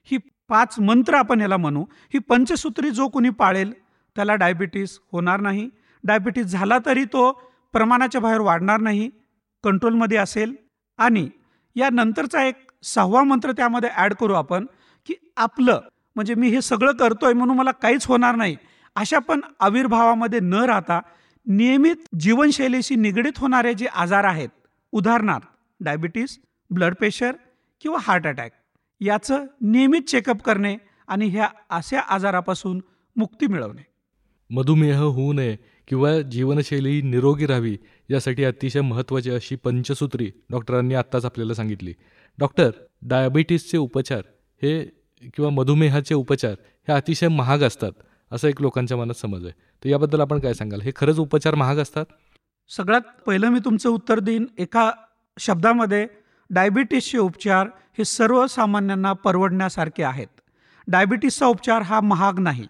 ही 0.04 0.18
पाच 0.50 0.80
मंत्र 0.80 1.14
आपण 1.14 1.42
याला 1.42 1.58
म्हणू. 1.58 1.84
ही 1.84 2.20
पंचसूत्री 2.20 2.90
जो 2.90 3.08
कोणी 3.08 3.30
पाळेल 3.30 3.74
त्याला 4.16 4.36
डायबिटीस 4.36 5.00
होणार 5.12 5.40
नाही. 5.40 5.70
डायबिटीस 6.04 6.46
झाला 6.46 6.78
तरी 6.86 7.06
तो 7.06 7.32
प्रमाणाच्या 7.74 8.22
बाहेर 8.22 8.40
वाढणार 8.40 8.80
नाही 8.80 9.10
कंट्रोलमध्ये 9.64 10.18
असेल. 10.18 10.56
आणि 10.98 11.30
या 11.76 11.90
नंतरचा 11.90 12.44
एक 12.44 12.65
सहावा 12.86 13.24
मंत्र 13.24 13.52
त्यामध्ये 13.52 13.90
ॲड 13.96 14.14
करू 14.14 14.34
आपण 14.34 14.66
की 15.08 15.14
आपलं 15.38 15.80
म्हणजे 16.16 16.36
मी 16.36 16.50
हे 16.50 16.62
सगळं 16.62 16.92
करतोय 16.92 17.34
म्हणून 17.34 17.58
मला 17.58 17.72
काहीच 17.72 18.06
होणार 18.06 18.36
नाही. 18.36 18.56
अशा 18.96 19.20
पण 19.20 19.40
आविर्भावामध्ये 19.60 20.40
न 20.40 20.54
राहता 20.54 21.00
नियमित 21.48 22.08
जीवनशैलीशी 22.20 22.96
निगडीत 22.96 23.40
होणारे 23.40 23.74
जे 23.74 23.86
आजार 23.86 24.24
आहेत 24.24 24.50
उदाहरणार्थ 24.94 25.48
डायबिटीस 25.80 26.38
ब्लड 26.70 26.94
प्रेशर 26.96 27.32
किंवा 27.82 27.98
हार्ट 28.02 28.28
अटॅक 28.28 28.52
याचं 29.02 29.46
नियमित 29.62 30.02
चेकअप 30.02 30.42
करणे 30.42 30.76
आणि 31.08 31.28
ह्या 31.28 31.48
अशा 31.70 32.00
आजारापासून 32.00 32.80
मुक्ती 33.16 33.48
मिळवणे. 33.48 33.82
मधुमेह 34.50 35.00
होऊ 35.00 35.34
नये 35.34 35.56
किंवा 35.88 36.20
जीवनशैली 36.22 37.02
निरोगी 37.02 37.46
राहावी 37.46 37.78
यासाठी 38.10 38.44
अतिशय 38.44 38.82
महत्त्वाची 38.82 39.32
अशी 39.32 39.56
पंचसूत्री 39.56 40.32
डॉक्टरांनी 40.50 40.96
आत्ताच 40.96 41.26
आपल्याला 41.26 41.54
सांगितली. 41.54 41.94
डॉक्टर 42.40 42.70
डायबिटीसचे 43.02 43.78
उपचार 43.78 44.22
हे 44.62 44.84
किंवा 45.22 45.50
मधुमेहाचे 45.50 46.16
उपचार 46.16 46.56
हे 46.88 46.94
अतिशय 46.94 47.28
महाग 47.28 47.64
असतात 47.64 47.92
असं 48.32 48.48
एक 48.48 48.62
लोकांच्या 48.62 48.98
मनात 48.98 49.14
समज 49.14 49.46
आहे. 49.46 49.54
तर 49.84 49.90
याबद्दल 49.90 50.22
आपण 50.22 50.40
काय 50.40 50.54
सांगाल? 50.54 50.82
हे 50.82 50.92
खरंच 50.96 51.20
उपचार 51.20 51.56
महाग 51.56 51.78
असतात? 51.78 52.06
सगळ्यात 52.70 53.02
पहिलं 53.26 53.50
मी 53.50 53.60
तुमचं 53.66 53.90
उत्तर 53.90 54.20
देईन 54.20 54.46
एका 54.58 54.92
शब्दामध्ये 55.40 56.08
डायबिटीसचे 56.50 57.18
उपचार 57.18 57.68
हे 57.98 58.06
सर्वसामान्यांना 58.06 59.14
परवडण्यासारखे 59.14 60.04
आहेत. 60.04 60.28
डायबिटीसचा 60.88 61.46
उपचार 61.46 61.82
हा 61.82 62.00
महाग 62.00 62.40
नाही. 62.40 62.68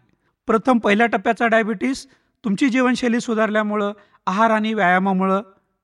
प्रथम 0.47 0.77
पहिल्या 0.77 1.07
टप्प्याचा 1.07 1.47
डायबिटीस 1.47 2.07
तुमची 2.43 2.69
जीवनशैली 2.69 3.19
सुधारल्यामुळं 3.19 3.91
आहार 4.27 4.51
आणि 4.51 4.73
व्यायामामुळं 4.73 5.41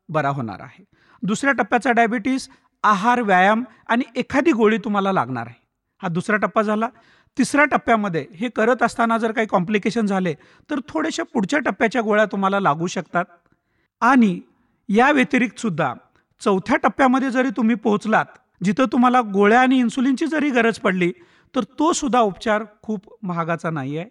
बरा 0.09 0.29
होणार 0.29 0.59
आहे. 0.59 0.83
दुसऱ्या 1.23 1.53
टप्प्याचा 1.53 1.91
डायबिटीस 1.91 2.49
आहार 2.83 3.21
व्यायाम 3.21 3.63
आणि 3.87 4.03
एखादी 4.15 4.51
गोळी 4.51 4.77
तुम्हाला 4.77 5.11
लागणार 5.11 5.47
आहे. 5.47 5.59
हा 6.01 6.07
दुसरा 6.07 6.37
टप्पा 6.37 6.61
झाला. 6.61 6.87
तिसऱ्या 7.37 7.65
टप्प्यामध्ये 7.65 8.25
हे 8.35 8.49
करत 8.49 8.83
असताना 8.83 9.17
जर 9.17 9.31
काही 9.31 9.47
कॉम्प्लिकेशन 9.47 10.05
झाले 10.05 10.33
तर 10.69 10.79
थोड्याशा 10.89 11.23
पुढच्या 11.23 11.59
टप्प्याच्या 11.59 12.01
गोळ्या 12.01 12.25
तुम्हाला 12.25 12.59
लागू 12.59 12.87
शकतात. 12.87 13.25
आणि 14.01 14.39
या 14.89 15.11
व्यतिरिक्त 15.11 15.59
सुद्धा 15.59 15.93
चौथ्या 16.41 16.77
टप्प्यामध्ये 16.77 17.29
जरी 17.31 17.49
तुम्ही 17.49 17.75
पोहोचलात 17.75 18.25
जिथं 18.63 18.85
तुम्हाला 18.91 19.21
गोळ्या 19.33 19.59
आणि 19.61 19.77
इन्सुलिनची 19.79 20.25
जरी 20.25 20.49
गरज 20.49 20.79
पडली 20.79 21.11
तर 21.55 21.63
तो 21.79 21.91
सुद्धा 21.93 22.19
उपचार 22.19 22.63
खूप 22.81 23.17
महागाचा 23.23 23.69
नाही 23.69 23.97
आहे. 23.97 24.09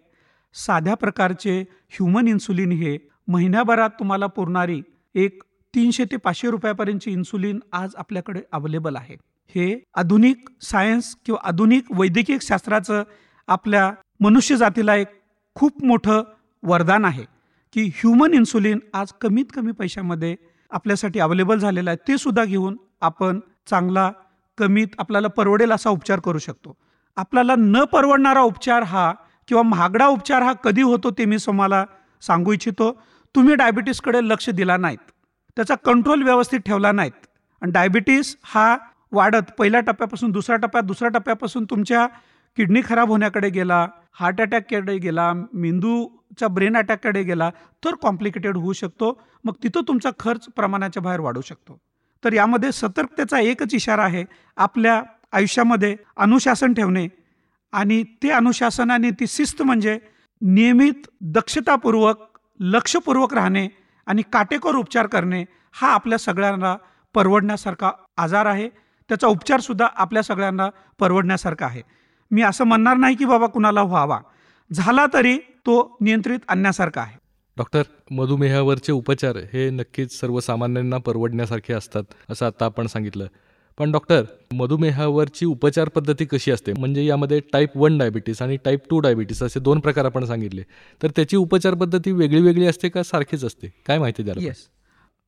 साध्या 0.55 0.95
प्रकारचे 0.95 1.59
ह्युमन 1.89 2.27
इन्सुलिन 2.27 2.71
हे 2.71 2.97
महिन्याभरात 3.27 3.89
तुम्हाला 3.89 4.27
पुरणारी 4.27 4.81
एक 5.15 5.43
तीनशे 5.75 6.05
ते 6.05 6.17
पाचशे 6.17 6.49
रुपयापर्यंतची 6.51 7.11
इन्सुलिन 7.11 7.59
आज 7.73 7.95
आपल्याकडे 7.97 8.41
अवेलेबल 8.51 8.95
आहे. 8.95 9.15
हे 9.55 9.83
आधुनिक 9.95 10.49
सायन्स 10.61 11.15
किंवा 11.25 11.39
आधुनिक 11.47 11.91
वैद्यकीय 11.91 12.37
शास्त्राचं 12.41 13.03
आपल्या 13.47 13.91
मनुष्य 14.19 14.55
जातीला 14.55 14.95
एक 14.95 15.07
खूप 15.55 15.83
मोठं 15.85 16.21
वरदान 16.63 17.05
आहे 17.05 17.23
की 17.75 17.85
ह्युमन 17.95 18.33
इन्सुलिन 18.33 18.79
आज 18.93 19.11
कमीत 19.21 19.45
कमी 19.55 19.71
पैशामध्ये 19.71 20.35
आपल्यासाठी 20.71 21.19
अवेलेबल 21.19 21.59
झालेलं 21.59 21.89
आहे. 21.89 21.97
ते 22.07 22.17
सुद्धा 22.17 22.43
घेऊन 22.45 22.77
आपण 23.01 23.39
चांगला 23.67 24.11
कमीत 24.57 24.87
आपल्याला 24.99 25.27
परवडेल 25.27 25.71
असा 25.71 25.89
उपचार 25.89 26.19
करू 26.19 26.39
शकतो. 26.39 26.75
आपल्याला 27.17 27.55
न 27.57 27.83
परवडणारा 27.91 28.41
उपचार 28.41 28.83
हा 28.83 29.11
किंवा 29.47 29.63
महागडा 29.63 30.07
उपचार 30.07 30.41
हा 30.41 30.53
कधी 30.53 30.81
होतो 30.81 31.11
ते 31.17 31.25
मी 31.25 31.37
तुम्हाला 31.45 31.83
सांगू 32.21 32.53
इच्छितो. 32.53 32.91
तुम्ही 33.35 33.55
डायबिटीसकडे 33.55 34.19
लक्ष 34.21 34.49
दिला 34.49 34.77
नाहीत. 34.77 35.10
त्याचा 35.55 35.75
कंट्रोल 35.75 36.23
व्यवस्थित 36.23 36.59
ठेवला 36.59 36.91
नाहीत. 36.91 37.25
आणि 37.61 37.71
डायबिटीस 37.71 38.37
हा 38.43 38.77
वाढत. 39.11 39.51
पहिल्या 39.59 39.79
टप्प्यापासून 39.79 40.31
दुसऱ्या 40.31 40.57
टप्प्यात 40.57 40.83
दुसऱ्या 40.83 41.09
टप्प्यापासून 41.09 41.65
तुमच्या 41.69 42.07
किडनी 42.57 42.81
खराब 42.85 43.07
होण्याकडे 43.07 43.49
गेला 43.49 43.87
हार्ट 44.13 44.41
अटॅककडे 44.41 44.97
गेला 44.97 45.33
मेंदूचा 45.53 46.47
ब्रेन 46.47 46.77
अटॅककडे 46.77 47.23
गेला 47.23 47.49
तर 47.85 47.95
कॉम्प्लिकेटेड 47.95 48.57
होऊ 48.57 48.73
शकतो. 48.73 49.21
मग 49.43 49.53
तिथं 49.63 49.81
तुमचा 49.87 50.09
खर्च 50.19 50.45
प्रमाणाच्या 50.55 51.01
बाहेर 51.01 51.19
वाढू 51.19 51.41
शकतो. 51.41 51.81
तर 52.23 52.33
यामध्ये 52.33 52.71
सतर्कतेचा 52.71 53.39
एकच 53.39 53.73
इशारा 53.73 54.03
आहे 54.03 54.25
आपल्या 54.57 55.03
आयुष्यामध्ये 55.31 55.95
अनुशासन 56.17 56.73
ठेवणे. 56.73 57.07
आणि 57.71 58.03
ते 58.03 58.29
अनुशासन 58.29 58.91
आणि 58.91 59.11
ती 59.11 59.25
शिस्त 59.27 59.61
म्हणजे 59.61 59.99
नियमित 60.41 61.07
दक्षतापूर्वक 61.21 62.17
लक्षपूर्वक 62.59 63.33
राहणे. 63.33 63.67
आणि 64.05 64.21
काटेकोर 64.33 64.75
उपचार 64.75 65.07
करणे 65.07 65.45
हा 65.73 65.93
आपल्या 65.93 66.17
सगळ्यांना 66.17 66.75
परवडण्यासारखा 67.13 67.91
आजार 68.17 68.45
आहे. 68.45 68.69
त्याचा 69.09 69.27
उपचारसुद्धा 69.27 69.87
आपल्या 69.95 70.23
सगळ्यांना 70.23 70.69
परवडण्यासारखा 70.99 71.65
आहे. 71.65 71.81
मी 72.31 72.41
असं 72.41 72.63
म्हणणार 72.63 72.97
नाही 72.97 73.15
की 73.15 73.25
बाबा 73.25 73.47
कुणाला 73.47 73.81
व्हावा. 73.81 74.19
झाला 74.73 75.05
तरी 75.13 75.37
तो 75.37 75.97
नियंत्रित 76.01 76.39
आणण्यासारखा 76.47 77.01
आहे. 77.01 77.17
डॉक्टर 77.57 77.83
मधुमेहावरचे 78.11 78.91
उपचार 78.91 79.37
हे 79.53 79.69
नक्कीच 79.69 80.19
सर्वसामान्यांना 80.19 80.97
परवडण्यासारखे 80.97 81.73
असतात 81.73 82.03
असं 82.29 82.45
आता 82.45 82.65
आपण 82.65 82.87
सांगितलं. 82.87 83.27
पण 83.77 83.91
डॉक्टर 83.91 84.23
मधुमेहावरची 84.53 85.45
उपचार 85.45 85.89
पद्धती 85.89 86.25
कशी 86.25 86.51
असते? 86.51 86.73
म्हणजे 86.79 87.05
यामध्ये 87.05 87.39
टाईप 87.53 87.77
वन 87.77 87.97
डायबिटीस 87.97 88.41
आणि 88.41 88.57
टाईप 88.65 88.89
टू 88.89 88.99
डायबिटीस 88.99 89.41
असे 89.43 89.59
दोन 89.59 89.79
प्रकार 89.79 90.05
आपण 90.05 90.25
सांगितले. 90.25 90.61
तर 91.01 91.11
त्याची 91.15 91.37
उपचार 91.37 91.75
पद्धती 91.75 92.11
वेगळी 92.11 92.41
वेगळी 92.41 92.65
असते 92.67 92.89
का 92.89 93.03
सारखीच 93.03 93.43
असते? 93.45 93.71
काय 93.87 93.99
माहिती 93.99 94.23
द्याल 94.23 94.43
येस 94.43 94.67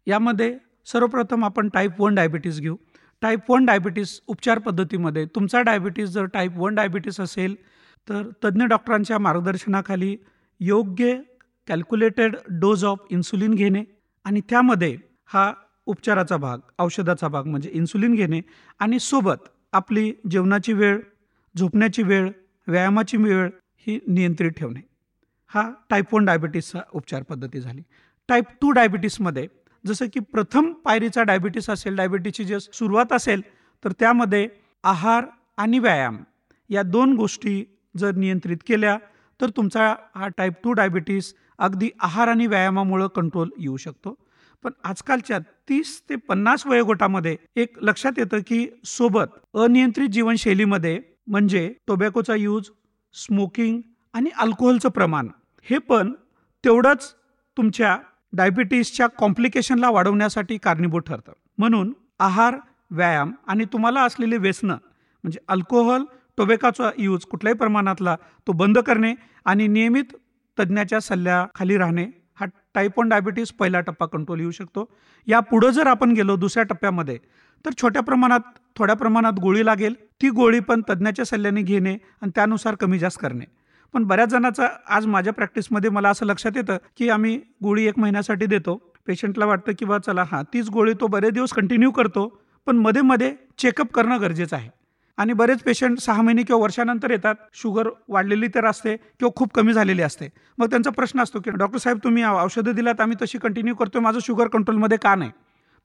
यामध्ये 0.07 0.53
सर्वप्रथम 0.87 1.43
आपण 1.45 1.69
टाईप 1.73 2.01
वन 2.01 2.15
डायबिटीस 2.15 2.59
घेऊ. 2.59 2.75
टाईप 3.21 3.51
वन 3.51 3.65
डायबिटीस 3.65 4.19
उपचार 4.27 4.59
पद्धतीमध्ये 4.59 5.25
तुमचा 5.25 5.61
डायबिटीस 5.61 6.09
जर 6.09 6.25
टाईप 6.25 6.57
वन 6.57 6.75
डायबिटीस 6.75 7.19
असेल 7.19 7.55
तर 8.07 8.21
तज्ज्ञ 8.43 8.65
डॉक्टरांच्या 8.65 9.17
मार्गदर्शनाखाली 9.17 10.15
योग्य 10.59 11.15
कॅल्क्युलेटेड 11.67 12.35
डोज 12.51 12.83
ऑफ 12.85 13.05
इन्सुलिन 13.09 13.53
घेणे 13.53 13.83
आणि 14.25 14.41
त्यामध्ये 14.49 14.95
हा 15.25 15.51
उपचाराचा 15.87 16.37
भाग 16.37 16.59
औषधाचा 16.79 17.27
भाग 17.27 17.47
म्हणजे 17.47 17.69
इन्सुलिन 17.73 18.15
घेणे 18.15 18.41
आणि 18.79 18.99
सोबत 18.99 19.49
आपली 19.73 20.11
जेवणाची 20.31 20.73
वेळ 20.73 20.99
झोपण्याची 21.55 22.03
वेळ 22.03 22.29
व्यायामाची 22.67 23.17
वेळ 23.17 23.49
ही 23.87 23.99
नियंत्रित 24.07 24.51
ठेवणे. 24.51 24.79
हा 25.51 25.69
टाईप 25.89 26.13
वन 26.13 26.25
डायबिटीसचा 26.25 26.81
उपचार 26.93 27.23
पद्धती 27.23 27.59
झाली. 27.61 27.81
टाईप 28.29 28.45
टू 28.61 28.71
डायबिटीसमध्ये 28.71 29.47
जसं 29.83 30.05
की 30.13 30.19
प्रथम 30.19 30.71
पायरीचा 30.85 31.23
डायबिटीस 31.23 31.69
असेल 31.69 31.95
डायबिटीसची 31.95 32.43
जे 32.43 32.59
सुरुवात 32.59 33.13
असेल 33.13 33.41
तर 33.83 33.91
त्यामध्ये 33.91 34.47
आहार 34.83 35.25
आणि 35.57 35.79
व्यायाम 35.79 36.17
या 36.69 36.81
दोन 36.81 37.13
गोष्टी 37.13 37.63
जर 37.95 38.15
नियंत्रित 38.15 38.57
केल्या 38.67 38.97
तर 39.39 39.49
तुमचा 39.49 39.93
हा 40.15 40.27
टाईप 40.27 40.53
टू 40.63 40.73
डायबिटीस 40.73 41.33
अगदी 41.57 41.89
आहार 41.99 42.27
आणि 42.27 42.47
व्यायामामुळं 42.47 43.07
कंट्रोल 43.07 43.49
येऊ 43.57 43.77
शकतो. 43.77 44.15
पण 44.63 44.71
आजकालच्या 44.83 45.39
तीस 45.69 46.01
ते 46.09 46.15
पन्नास 46.29 46.65
वयोगटामध्ये 46.67 47.35
एक 47.55 47.77
लक्षात 47.81 48.11
येतं 48.17 48.39
की 48.47 48.65
सोबत 48.85 49.57
अनियंत्रित 49.57 50.09
जीवनशैलीमध्ये 50.09 50.99
म्हणजे 51.27 51.73
टोबॅकोचा 51.87 52.35
यूज 52.35 52.69
स्मोकिंग 53.15 53.79
आणि 54.13 54.29
अल्कोहोलचं 54.37 54.89
प्रमाण 54.89 55.27
हे 55.65 55.77
पण 55.77 56.13
तेवढंच 56.63 57.13
तुमच्या 57.57 57.97
डायबिटीसच्या 58.33 59.07
कॉम्प्लिकेशनला 59.07 59.89
वाढवण्यासाठी 59.89 60.57
कारणीभूत 60.57 61.01
ठरतं. 61.01 61.31
म्हणून 61.57 61.93
आहार 62.19 62.55
व्यायाम 62.91 63.31
आणि 63.47 63.65
तुम्हाला 63.65 64.01
असलेले 64.01 64.37
व्यसनं 64.37 64.73
म्हणजे 64.73 65.39
अल्कोहोल 65.47 66.05
टोबॅकोचा 66.37 66.89
यूज 66.97 67.25
कुठल्याही 67.25 67.57
प्रमाणातला 67.57 68.15
तो 68.47 68.51
बंद 68.51 68.79
करणे 68.79 69.13
आणि 69.45 69.67
नियमित 69.67 70.15
तज्ज्ञाच्या 70.57 70.99
सल्ल्याखाली 70.99 71.77
राहणे 71.77 72.05
टाईप 72.75 72.99
वन 72.99 73.09
डायबिटीस 73.09 73.51
पहिला 73.51 73.79
टप्पा 73.81 74.05
कंट्रोल 74.05 74.39
येऊ 74.39 74.51
शकतो. 74.51 74.85
या 75.27 75.39
पुढं 75.39 75.69
जर 75.69 75.87
आपण 75.87 76.11
गेलो 76.11 76.35
दुसऱ्या 76.35 76.63
टप्प्यामध्ये 76.63 77.17
तर 77.65 77.71
छोट्या 77.81 78.01
प्रमाणात 78.01 78.39
थोड्या 78.75 78.95
प्रमाणात 78.95 79.39
गोळी 79.41 79.65
लागेल. 79.65 79.93
ती 80.21 80.29
गोळी 80.29 80.59
पण 80.59 80.81
तज्ज्ञाच्या 80.89 81.25
सल्ल्याने 81.25 81.61
घेणे 81.61 81.93
आणि 81.93 82.31
त्यानुसार 82.35 82.75
कमी 82.75 82.99
जास्त 82.99 83.19
करणे. 83.21 83.45
पण 83.93 84.03
बऱ्याच 84.03 84.29
जणांचा 84.29 84.67
आज 84.89 85.05
माझ्या 85.05 85.33
प्रॅक्टिसमध्ये 85.33 85.89
मला 85.89 86.09
असं 86.09 86.25
लक्षात 86.25 86.51
येतं 86.55 86.77
की 86.97 87.09
आम्ही 87.09 87.39
गोळी 87.63 87.85
एक 87.87 87.99
महिन्यासाठी 87.99 88.45
देतो. 88.45 88.75
पेशंटला 89.07 89.45
वाटतं 89.45 89.71
की 89.79 89.85
बा 89.85 89.97
चला 89.97 90.23
हां 90.31 90.43
तीच 90.53 90.69
गोळी 90.69 90.93
तो 90.93 91.07
बरेच 91.07 91.33
दिवस 91.33 91.53
कंटिन्यू 91.53 91.91
करतो 91.91 92.27
पण 92.67 92.77
मध्ये 92.77 93.01
मध्ये 93.01 93.33
चेकअप 93.57 93.91
करणं 93.93 94.21
गरजेचं 94.21 94.55
आहे. 94.55 94.69
आणि 95.17 95.33
बरेच 95.33 95.61
पेशंट 95.63 95.99
सहा 95.99 96.21
महिने 96.21 96.43
किंवा 96.43 96.61
वर्षानंतर 96.61 97.11
येतात. 97.11 97.35
शुगर 97.53 97.89
वाढलेली 98.09 98.47
तर 98.47 98.65
असते 98.65 98.95
किंवा 98.95 99.29
खूप 99.35 99.53
कमी 99.53 99.73
झालेली 99.73 100.01
असते. 100.01 100.29
मग 100.57 100.69
त्यांचा 100.69 100.89
प्रश्न 100.89 101.21
असतो 101.23 101.39
की 101.39 101.51
डॉक्टर 101.51 101.77
साहेब 101.77 101.97
तुम्ही 102.03 102.23
औषधं 102.23 102.75
दिलात 102.75 103.01
आम्ही 103.01 103.17
तशी 103.21 103.37
कंटिन्यू 103.37 103.75
करतोय 103.75 104.01
माझं 104.01 104.19
शुगर 104.21 104.47
कंट्रोलमध्ये 104.47 104.97
का 104.97 105.15
नाही? 105.15 105.31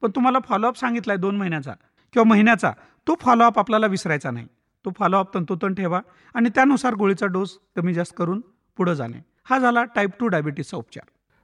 पण 0.01 0.11
तुम्हाला 0.15 0.39
फॉलोअप 0.49 0.77
सांगितला 0.77 1.13
आहे 1.13 1.21
दोन 1.21 1.37
महिन्याचा 1.37 1.71
किंवा 2.13 2.27
महिन्याचा 2.29 2.71
तो 3.07 3.15
फॉलोअप 3.21 3.59
आपल्याला 3.59 3.87
विसरायचा 3.87 4.31
नाही. 4.31 4.45
तो 4.85 4.91
फॉलोअप 4.99 5.33
तंतोतंत 5.33 5.75
ठेवा 5.75 5.99
आणि 6.35 6.49
त्यानुसार 6.55 6.95
गोळीचा 6.95 7.25
डोस 7.25 7.57
कमी 7.75 7.93
जास्त 7.93 8.13
करून 8.17 8.41
पुढं 8.77 8.93
जाणे. 8.93 9.17
हा 9.43 9.57
झाला 9.59 9.83
टाईप 9.95 10.09
टू 10.19 10.27
डायबिटीसचा 10.27 10.77
उपचार. 10.77 11.03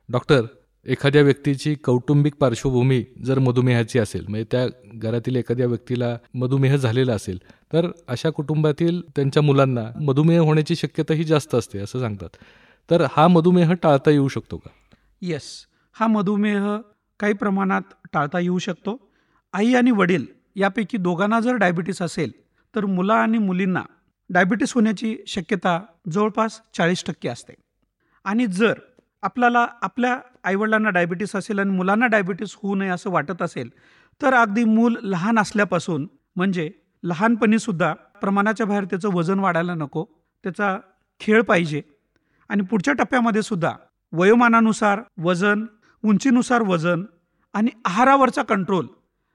डॉक्टर 0.09 0.41
एखाद्या 0.85 1.21
व्यक्तीची 1.21 1.73
कौटुंबिक 1.75 2.35
पार्श्वभूमी 2.35 3.03
जर 3.25 3.39
मधुमेहाची 3.39 3.99
असेल 3.99 4.25
म्हणजे 4.29 4.45
त्या 4.51 4.65
घरातील 4.93 5.35
एखाद्या 5.35 5.67
व्यक्तीला 5.67 6.15
मधुमेह 6.33 6.75
झालेला 6.75 7.13
असेल 7.13 7.39
तर 7.75 7.91
अशा 8.07 8.29
कुटुंबातील 8.29 9.01
त्यांच्या 9.15 9.43
मुलांना 9.43 9.81
मधुमेह 10.01 10.39
होण्याची 10.39 10.75
शक्यताही 10.75 11.23
जास्त 11.23 11.55
असते 11.55 11.79
असं 11.79 11.99
सांगतात. 11.99 12.29
तर 12.89 13.05
हा 13.11 13.27
मधुमेह 13.27 13.73
टाळता 13.73 14.11
येऊ 14.11 14.27
शकतो 14.27 14.57
का? 14.57 14.69
येस 15.21 15.43
हा 15.93 16.07
मधुमेह 16.07 16.77
काही 17.19 17.33
प्रमाणात 17.33 17.81
टाळता 18.13 18.39
येऊ 18.39 18.57
शकतो. 18.59 19.11
आई 19.53 19.73
आणि 19.73 19.91
वडील 19.91 20.25
यापैकी 20.55 20.97
दोघांना 20.97 21.39
जर 21.39 21.55
डायबिटीस 21.55 22.01
असेल 22.01 22.31
तर 22.75 22.85
मुला 22.85 23.13
आणि 23.13 23.37
मुलींना 23.37 23.83
डायबिटीस 24.29 24.73
होण्याची 24.73 25.17
शक्यता 25.27 25.79
जवळपास 26.11 26.61
चाळीस 26.73 27.03
टक्के 27.05 27.29
असते. 27.29 27.53
आणि 28.25 28.45
जर 28.45 28.73
आपल्याला 29.21 29.67
आपल्या 29.81 30.19
आईवडिलांना 30.43 30.89
डायबिटीस 30.89 31.35
असेल 31.35 31.59
आणि 31.59 31.69
मुलांना 31.69 32.07
डायबिटीस 32.07 32.55
होऊ 32.55 32.75
नये 32.75 32.89
असं 32.89 33.09
वाटत 33.09 33.41
असेल 33.41 33.69
तर 34.21 34.33
अगदी 34.33 34.63
मूल 34.63 34.95
लहान 35.01 35.39
असल्यापासून 35.39 36.07
म्हणजे 36.35 36.71
लहानपणीसुद्धा 37.05 37.93
प्रमाणाच्या 38.21 38.65
बाहेर 38.65 38.83
त्याचं 38.83 39.09
वजन 39.13 39.39
वाढायला 39.39 39.73
नको 39.73 40.05
त्याचा 40.43 40.77
खेळ 41.21 41.41
पाहिजे. 41.41 41.81
आणि 42.49 42.63
पुढच्या 42.63 42.93
टप्प्यामध्ये 42.93 43.41
सुद्धा 43.41 43.71
वयोमानानुसार 44.13 45.01
वजन 45.17 45.65
उंचीनुसार 46.03 46.61
वजन 46.61 47.03
आणि 47.53 47.69
आहारावरचा 47.85 48.43
कंट्रोल 48.43 48.87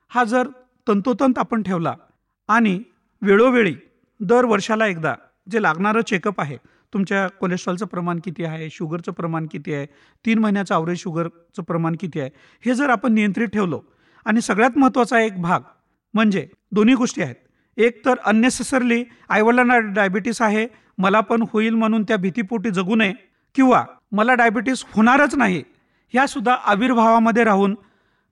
हा 0.08 0.24
जर 0.24 0.48
तंतोतंत 0.88 1.38
आपण 1.38 1.62
ठेवला 1.62 1.94
आणि 2.48 2.82
वेळोवेळी 3.22 3.74
दर 4.20 4.44
वर्षाला 4.44 4.86
एकदा 4.86 5.14
जे 5.50 5.62
लागणारं 5.62 6.00
चेकअप 6.00 6.40
आहे 6.40 6.56
तुमच्या 6.92 7.26
कोलेस्ट्रॉलचं 7.28 7.86
प्रमाण 7.86 8.20
किती 8.24 8.44
आहे 8.44 8.70
शुगरचं 8.70 9.12
प्रमाण 9.12 9.46
किती 9.46 9.74
आहे 9.74 9.86
तीन 10.26 10.38
महिन्याचं 10.38 10.74
आवरेज 10.74 10.98
शुगरचं 10.98 11.62
प्रमाण 11.62 11.96
किती 12.00 12.20
आहे 12.20 12.30
हे 12.64 12.74
जर 12.74 12.90
आपण 12.90 13.12
नियंत्रित 13.12 13.48
ठेवलो 13.48 13.80
आणि 14.24 14.40
सगळ्यात 14.40 14.78
महत्त्वाचा 14.78 15.20
एक 15.20 15.40
भाग 15.42 15.60
म्हणजे 16.14 16.48
दोन्ही 16.72 16.94
गोष्टी 16.94 17.22
आहेत. 17.22 17.34
एक 17.78 18.04
तर 18.04 18.14
अननेसेसरली 18.24 19.02
आईवडिलांना 19.28 19.78
डायबिटीस 19.94 20.40
आहे 20.42 20.66
मला 20.98 21.20
पण 21.20 21.42
होईल 21.52 21.74
म्हणून 21.74 22.02
त्या 22.02 22.16
भीतीपोटी 22.16 22.70
जगू 22.70 22.94
नये 22.94 23.12
किंवा 23.54 23.84
मला 24.12 24.34
डायबिटीस 24.34 24.84
होणारच 24.96 25.34
नाही 25.34 25.62
ह्यासुद्धा 26.14 26.54
आविर्भावामध्ये 26.64 27.44
राहून 27.44 27.74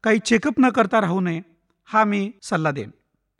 काही 0.05 0.19
चेकअप 0.19 0.61
न 0.61 0.69
करता 0.69 1.01
राहू 1.01 1.21
नये 1.21 1.41
हा 1.89 2.05
मी 2.05 2.31
सल्ला 2.43 2.71
देईन. 2.71 2.91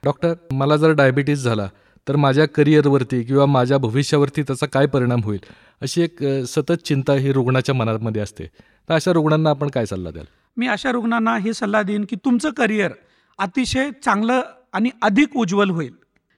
डॉक्टर 0.03 0.35
मला 0.53 0.77
जर 0.77 0.93
डायबिटीस 0.93 1.39
झाला 1.39 1.69
तर 2.07 2.17
माझ्या 2.17 2.47
करिअरवरती 2.49 3.23
किंवा 3.23 3.47
माझ्या 3.47 3.79
भविष्यावरती 3.79 4.43
त्याचा 4.43 4.67
काय 4.67 4.87
परिणाम 4.87 5.23
होईल 5.25 5.41
अशी 5.83 6.03
एक 6.03 6.23
सतत 6.49 6.85
चिंता 6.85 7.13
ही 7.13 7.33
रुग्णाच्या 7.33 7.75
मनामध्ये 7.75 8.23
असते. 8.23 8.45
तर 8.89 8.95
अशा 8.95 9.13
रुग्णांना 9.13 9.51
आपण 9.51 9.69
काय 9.69 9.87
सल्ला 9.87 10.11
द्याल? 10.11 10.27
मी 10.57 10.67
अशा 10.69 10.93
रुग्णांना 10.93 11.37
हे 11.37 11.53
सल्ला 11.55 11.83
देईन 11.83 12.05
की 12.11 12.17
तुमचं 12.17 12.51
करिअर 12.51 12.93
अतिशय 13.39 13.91
चांगलं 14.05 14.41
आणि 14.79 14.91
अधिक 15.03 15.37
उज्ज्वल 15.37 15.71
होईल. 15.71 15.95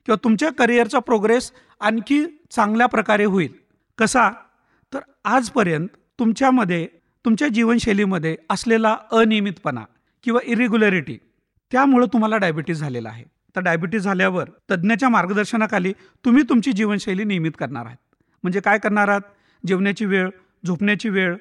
किंवा 0.06 0.16
तुमच्या 0.24 0.52
करिअरचा 0.52 0.98
प्रोग्रेस 0.98 1.52
आणखी 1.80 2.26
चांगल्या 2.50 2.86
प्रकारे 2.86 3.24
होईल. 3.24 3.52
कसा? 3.98 4.30
तर 4.94 4.98
आजपर्यंत 5.24 5.88
तुमच्यामध्ये 6.18 6.88
तुमच्या 7.24 7.48
जीवनशैलीमध्ये 7.48 8.36
असलेला 8.50 8.96
अनियमितपणा 9.12 9.80
किंवा 10.22 10.40
इरेग्युलॅरिटी 10.44 11.18
त्यामुळं 11.72 12.06
तुम्हाला 12.06 12.36
डायबिटीस 12.36 12.78
झालेला 12.78 13.08
आहे. 13.08 13.24
तर 13.56 13.60
डायबिटीस 13.60 14.02
झाल्यावर 14.02 14.48
तज्ज्ञाच्या 14.70 15.08
मार्गदर्शनाखाली 15.08 15.92
तुम्ही 16.24 16.42
तुमची 16.42 16.72
जीवनशैली 16.72 17.24
नियमित 17.24 17.52
करणार 17.58 17.86
आहात. 17.86 18.14
म्हणजे 18.42 18.60
काय 18.60 18.78
करणार 18.78 19.08
आहात? 19.08 19.20
जेवण्याची 19.66 20.04
वेळ 20.04 20.30
झोपण्याची 20.66 21.08
वेळ 21.08 21.36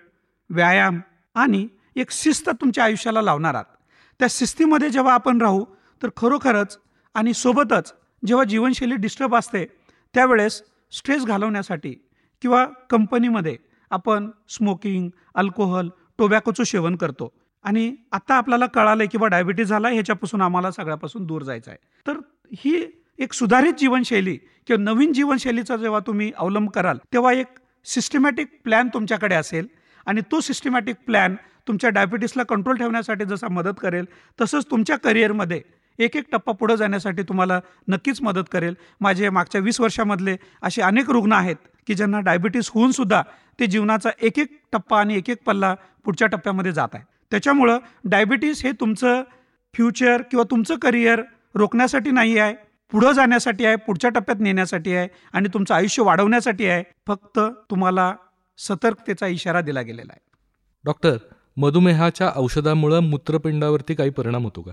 व्यायाम 0.50 1.00
आणि 1.36 1.68
एक 1.96 2.12
शिस्त 2.12 2.50
तुमच्या 2.50 2.84
आयुष्याला 2.84 3.22
लावणार 3.22 3.54
आहात. 3.54 3.78
त्या 4.20 4.28
शिस्तीमध्ये 4.32 4.90
जेव्हा 4.90 5.14
आपण 5.14 5.42
राहू 5.42 5.66
तर 6.04 6.10
खरोखरच 6.18 6.80
आणि 7.16 7.34
सोबतच 7.34 7.94
जेव्हा 8.24 8.44
जीवनशैली 8.46 8.96
डिस्टर्ब 8.96 9.36
असते 9.36 9.66
त्यावेळेस 10.16 10.62
स्ट्रेस 10.92 11.26
घालवण्यासाठी 11.26 11.94
किंवा 12.42 12.66
कंपनीमध्ये 12.90 13.56
आपण 13.92 14.30
स्मोकिंग 14.50 15.10
अल्कोहोल 15.36 15.90
टोबॅकोचं 16.18 16.64
सेवन 16.64 16.96
करतो. 16.96 17.34
आणि 17.66 17.96
आता 18.12 18.36
आपल्याला 18.36 18.66
कळालं 18.66 19.06
की 19.12 19.18
बा 19.18 19.28
डायबिटीज 19.28 19.68
झाला 19.68 19.90
ह्याच्यापासून 19.90 20.42
आम्हाला 20.42 20.72
सगळ्यापासून 20.72 21.26
दूर 21.26 21.44
जायचं 21.44 21.72
आहे 21.72 21.78
तर 22.08 22.18
ही 22.58 22.76
एक 23.20 23.34
सुधारित 23.34 23.74
जीवनशैली 23.80 24.36
किंवा 24.68 24.84
नवीन 24.84 25.14
जीवनशैलीचा 25.14 25.78
जेव्हा 25.78 26.00
तुम्ही 26.00 26.32
अवलंब 26.38 26.70
कराल 26.70 26.98
तेव्हा 27.14 27.34
एक 27.34 27.60
सिस्टमॅटिक 27.86 28.48
प्लॅन 28.64 28.88
तुमच्याकडे 28.94 29.36
असेल 29.36 29.68
आणि 30.08 30.22
तो 30.32 30.40
सिस्टमॅटिक 30.40 30.96
प्लॅन 31.06 31.36
तुमच्या 31.68 31.90
डायबिटीसला 31.90 32.44
कंट्रोल 32.44 32.78
ठेवण्यासाठी 32.78 33.26
जसा 33.26 33.48
मदत 33.48 33.80
करेल 33.82 34.06
तसंच 34.42 34.66
तुमच्या 34.72 34.98
करिअरमध्ये 34.98 35.62
एक 36.00 36.16
एक 36.16 36.24
टप्पा 36.32 36.54
पुढं 36.54 36.76
जाण्यासाठी 36.76 37.24
तुम्हाला 37.24 37.60
नक्कीच 37.88 38.22
मदत 38.22 38.50
करेल. 38.52 38.74
माझे 39.02 39.30
मागच्या 39.30 39.62
वीस 39.62 39.80
वर्षामधले 39.82 40.36
असे 40.62 40.82
अनेक 40.82 41.10
रुग्ण 41.10 41.32
आहेत 41.32 41.56
की 41.88 41.94
ज्यांना 41.94 42.20
डायबिटीस 42.20 42.70
होऊन 42.70 42.92
सुद्धा 42.92 43.22
ते 43.60 43.68
जीवनाचा 43.68 44.10
एक 44.22 44.40
एक 44.40 44.48
टप्पा 44.72 45.00
आणि 45.00 45.18
एक 45.18 45.30
एक 45.30 45.38
पल्ला 45.46 45.76
पुढच्या 46.06 46.28
टप्प्यामध्ये 46.28 46.72
जात 46.72 46.88
आहे. 46.94 47.04
त्याच्यामुळं 47.32 47.78
डायबिटीस 48.04 48.64
हे 48.66 48.72
तुमचं 48.72 49.24
फ्युचर 49.74 50.22
किंवा 50.22 50.44
तुमचं 50.52 50.78
करिअर 50.78 51.22
रोखण्यासाठी 51.56 52.12
नाही 52.12 52.38
आहे 52.38 52.54
पुढं 52.92 53.12
जाण्यासाठी 53.12 53.66
आहे 53.66 53.76
पुढच्या 53.76 54.10
टप्प्यात 54.10 54.42
नेण्यासाठी 54.42 54.96
आहे 54.96 55.08
आणि 55.34 55.50
तुमचं 55.54 55.74
आयुष्य 55.74 56.04
वाढवण्यासाठी 56.04 56.66
आहे. 56.66 56.84
फक्त 57.08 57.40
तुम्हाला 57.70 58.14
सतर्कतेचा 58.58 59.28
इशारा 59.28 59.62
दिला 59.62 59.82
गेलेला 59.82 60.14
आहे. 60.14 60.22
डॉक्टर 60.86 61.18
मधुमेहाच्या 61.58 62.32
औषधामुळं 62.36 63.00
मूत्रपिंडावरती 63.00 63.94
काही 63.94 64.10
परिणाम 64.10 64.44
होतो 64.44 64.62
का? 64.62 64.72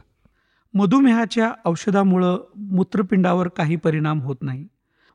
मधुमेहाच्या 0.76 1.52
औषधामुळं 1.64 2.44
मूत्रपिंडावर 2.56 3.48
काही 3.48 3.76
परिणाम 3.76 4.20
होत 4.20 4.36
नाही. 4.42 4.68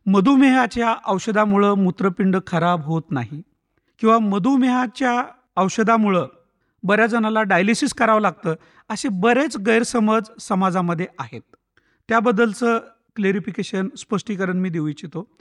मधुमेहाच्या 0.06 0.95
औषधामुळं 1.06 1.74
मूत्रपिंड 1.74 2.36
खराब 2.47 2.82
होत 2.84 3.02
नाही. 3.12 3.41
किंवा 4.00 4.19
मधुमेहाच्या 4.19 5.24
औषधामुळं 5.58 6.28
बऱ्याच 6.84 7.10
जणाला 7.10 7.43
डायलिसिस 7.43 7.93
करावं 7.93 8.21
लागतं 8.21 8.56
असे 8.89 9.10
बरेच 9.10 9.58
गैरसमज 9.58 10.21
समाजामध्ये 10.39 11.06
आहेत. 11.19 11.41
त्याबद्दलचं 12.10 12.80
क्लेरिफिकेशन 13.15 13.89
स्पष्टीकरण 13.97 14.58
मी 14.58 14.69
देऊ 14.69 14.88
इच्छितो. 14.88 15.38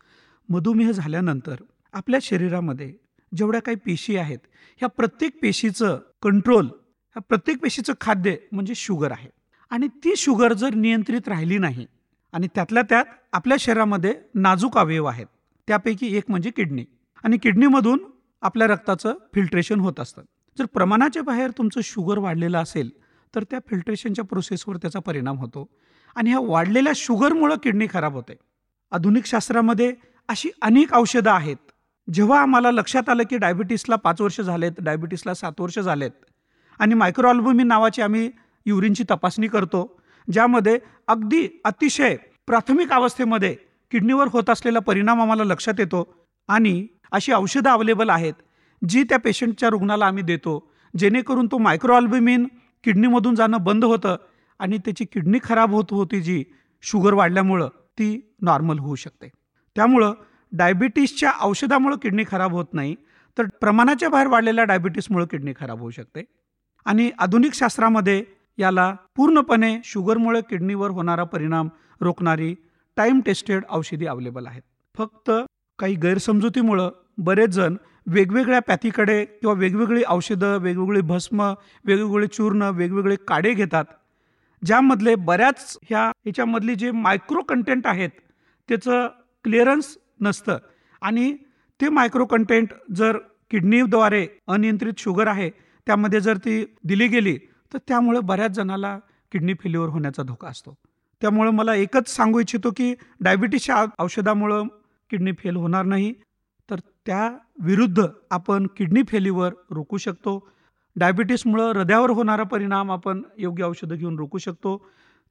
मधुमेह 0.48 0.90
झाल्यानंतर 0.90 1.54
आपल्या 1.92 2.20
शरीरामध्ये 2.22 2.94
जेवढ्या 3.36 3.62
काही 3.62 3.76
पेशी 3.76 4.16
आहेत 4.16 4.38
ह्या 4.76 4.88
प्रत्येक 4.88 5.38
पेशीचं 5.42 5.98
कंट्रोल 6.22 6.66
ह्या 6.66 7.20
प्रत्येक 7.20 7.58
पेशीचं 7.62 7.92
खाद्य 8.00 8.36
म्हणजे 8.52 8.74
शुगर 8.74 9.12
आहे. 9.12 9.39
आणि 9.70 9.88
ती 9.88 10.16
शुगर 10.16 10.52
जर 10.52 10.74
नियंत्रित 10.74 11.28
राहिली 11.28 11.58
नाही 11.58 11.86
आणि 12.32 12.48
त्यातल्या 12.54 12.82
त्यात 12.82 13.04
आपल्या 13.32 13.56
शरीरामध्ये 13.60 14.14
नाजूक 14.34 14.78
अवयव 14.78 15.04
आहेत 15.04 15.26
त्यापैकी 15.68 16.16
एक 16.16 16.24
म्हणजे 16.28 16.50
किडनी. 16.50 16.84
आणि 17.24 17.38
किडनीमधून 17.38 17.98
आपल्या 18.42 18.66
रक्ताचं 18.66 19.14
फिल्ट्रेशन 19.34 19.80
होत 19.80 20.00
असतं. 20.00 20.22
जर 20.58 20.64
प्रमाणाच्या 20.64 21.22
बाहेर 21.22 21.50
तुमचं 21.50 21.80
शुगर 21.84 22.18
वाढलेलं 22.18 22.58
असेल 22.58 22.90
तर 23.34 23.42
त्या 23.42 23.58
फिल्ट्रेशनच्या 23.68 24.24
प्रोसेसवर 24.24 24.76
त्याचा 24.76 24.98
परिणाम 24.98 25.38
होतो. 25.38 25.68
आणि 26.14 26.30
ह्या 26.30 26.40
वाढलेल्या 26.42 26.92
शुगरमुळं 26.96 27.56
किडनी 27.56 27.86
खराब 27.92 28.14
होते. 28.14 28.34
आधुनिक 28.90 29.26
शास्त्रामध्ये 29.26 29.94
अशी 30.28 30.50
अनेक 30.62 30.94
औषधं 30.94 31.30
आहेत. 31.30 31.56
जेव्हा 32.12 32.42
आम्हाला 32.42 32.70
लक्षात 32.70 33.08
आलं 33.08 33.22
की 33.22 33.36
डायबिटीसला 33.36 33.96
पाच 33.96 34.20
वर्ष 34.20 34.40
झालेत 34.40 34.72
डायबिटीसला 34.78 35.34
सात 35.34 35.60
वर्ष 35.60 35.78
झालेत 35.78 36.10
आणि 36.78 36.94
मायक्रोअल्बुमिन 36.94 37.66
नावाची 37.66 38.02
आम्ही 38.02 38.30
युरिनची 38.66 39.04
तपासणी 39.10 39.48
करतो 39.48 40.00
ज्यामध्ये 40.32 40.78
अगदी 41.08 41.46
अतिशय 41.64 42.16
प्राथमिक 42.46 42.92
अवस्थेमध्ये 42.92 43.56
किडनीवर 43.90 44.28
होत 44.32 44.50
असलेला 44.50 44.78
परिणाम 44.78 45.20
आम्हाला 45.20 45.44
लक्षात 45.44 45.74
येतो 45.78 46.06
आणि 46.48 46.86
अशी 47.12 47.32
औषधं 47.32 47.70
अवेलेबल 47.70 48.10
आहेत 48.10 48.34
जी 48.88 49.02
त्या 49.02 49.18
पेशंटच्या 49.18 49.68
रुग्णाला 49.68 50.06
आम्ही 50.06 50.22
देतो. 50.22 50.72
जेणेकरून 50.94 51.46
तो 51.46 51.58
मायक्रोअल्बुमिन 51.58 52.46
किडनीमधून 52.84 53.34
जाणं 53.34 53.62
बंद 53.64 53.84
होतं 53.84 54.16
आणि 54.58 54.78
त्याची 54.78 55.04
किडनी 55.04 55.38
खराब 55.42 55.70
होत 55.70 55.84
होती 55.90 56.20
जी 56.20 56.44
शुगर 56.82 57.14
वाढल्यामुळं 57.14 57.68
ती 57.98 58.34
नॉर्मल 58.42 58.78
होऊ 58.78 58.94
शकते. 58.94 59.28
त्यामुळं 59.76 60.12
डायबिटीसच्या 60.52 61.32
औषधामुळं 61.40 61.96
किडनी 61.96 62.24
खराब 62.30 62.52
होत 62.52 62.72
नाही 62.72 62.94
तर 63.38 63.46
प्रमाणाच्या 63.60 64.08
बाहेर 64.08 64.26
वाढलेल्या 64.26 64.64
डायबिटीसमुळं 64.64 65.26
किडनी 65.26 65.52
खराब 65.60 65.80
होऊ 65.80 65.90
शकते. 65.90 66.24
आणि 66.84 67.10
आधुनिक 67.18 67.54
शास्त्रामध्ये 67.54 68.24
याला 68.60 68.94
पूर्णपणे 69.16 69.76
शुगरमुळे 69.84 70.40
किडनीवर 70.40 70.90
होणारा 70.90 71.24
परिणाम 71.24 71.68
रोखणारी 72.00 72.54
टाईम 72.96 73.20
टेस्टेड 73.26 73.62
औषधी 73.70 74.06
अवेलेबल 74.06 74.46
आहेत. 74.46 74.62
फक्त 74.94 75.30
काही 75.78 75.94
गैरसमजुतीमुळं 75.94 76.90
बरेच 77.18 77.50
जण 77.50 77.76
वेगवेगळ्या 78.06 78.60
पॅथीकडे 78.60 79.24
किंवा 79.24 79.54
वेगवेगळी 79.54 80.02
औषधं 80.08 80.58
वेगवेगळी 80.58 81.00
भस्म 81.00 81.52
वेगवेगळे 81.84 82.26
चूर्ण 82.26 82.70
वेगवेगळे 82.74 83.16
काडे 83.28 83.52
घेतात. 83.54 83.84
ज्यामधले 84.62 85.14
बऱ्याच 85.14 85.78
ह्या 85.90 86.04
ह्याच्यामधली 86.08 86.74
जे 86.74 86.90
मायक्रो 86.90 87.42
कंटेंट 87.42 87.86
आहेत 87.86 88.10
त्याचं 88.68 89.06
क्लिअरन्स 89.44 89.96
नसतं. 90.20 90.58
आणि 91.02 91.36
ते 91.80 91.88
मायक्रो 91.88 92.24
कंटेंट 92.26 92.68
जर 92.96 93.18
किडनीद्वारे 93.50 94.26
अनियंत्रित 94.48 94.92
शुगर 94.98 95.26
आहे 95.26 95.50
त्यामध्ये 95.86 96.20
जर 96.20 96.36
ती 96.36 96.64
दिली 96.84 97.06
गेली 97.06 97.38
तर 97.72 97.78
त्यामुळे 97.88 98.20
बऱ्याच 98.20 98.50
जणाला 98.50 98.98
किडनी 99.32 99.54
फेल्युअर 99.54 99.88
होण्याचा 99.88 100.22
धोका 100.22 100.48
असतो. 100.48 100.74
त्यामुळं 101.20 101.50
मला 101.50 101.74
एकच 101.74 102.08
सांगू 102.08 102.40
इच्छितो 102.40 102.70
की 102.70 102.94
डायबिटीसच्या 103.20 103.84
औषधामुळं 103.98 104.66
किडनी 105.10 105.32
फेल 105.32 105.56
होणार 105.56 105.84
नाही. 105.84 106.12
तर 106.70 106.78
त्या 107.06 107.30
विरुद्ध 107.60 108.06
आपण 108.30 108.66
किडनी 108.76 109.02
फेल्युअर 109.08 109.52
रोखू 109.70 109.96
शकतो. 109.96 110.48
डायबिटीसमुळं 110.96 111.72
हृदयावर 111.72 112.10
होणारा 112.10 112.42
परिणाम 112.42 112.90
आपण 112.90 113.22
योग्य 113.38 113.64
औषधं 113.64 113.96
घेऊन 113.96 114.18
रोखू 114.18 114.38
शकतो. 114.38 114.86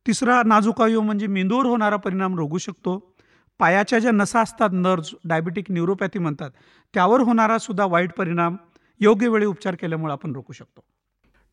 तिसरा 0.07 0.41
नाजुकायू 0.45 1.01
म्हणजे 1.01 1.27
मेंदूवर 1.27 1.65
होणारा 1.65 1.95
परिणाम 1.95 2.35
रोखू 2.35 2.57
शकतो. 2.57 3.15
पायाच्या 3.59 3.99
ज्या 3.99 4.11
नसा 4.11 4.41
असतात 4.41 4.69
नर्व्स 4.73 5.15
डायबिटिक 5.23 5.65
न्यूरोपॅथी 5.71 6.19
म्हणतात 6.19 6.51
त्यावर 6.93 7.19
होणारा 7.19 7.57
सुद्धा 7.57 7.85
वाईट 7.85 8.13
परिणाम 8.13 8.55
योग्य 8.99 9.27
वेळी 9.27 9.45
उपचार 9.45 9.75
केल्यामुळे 9.75 10.13
आपण 10.13 10.31
रोखू 10.35 10.53
शकतो. 10.53 10.81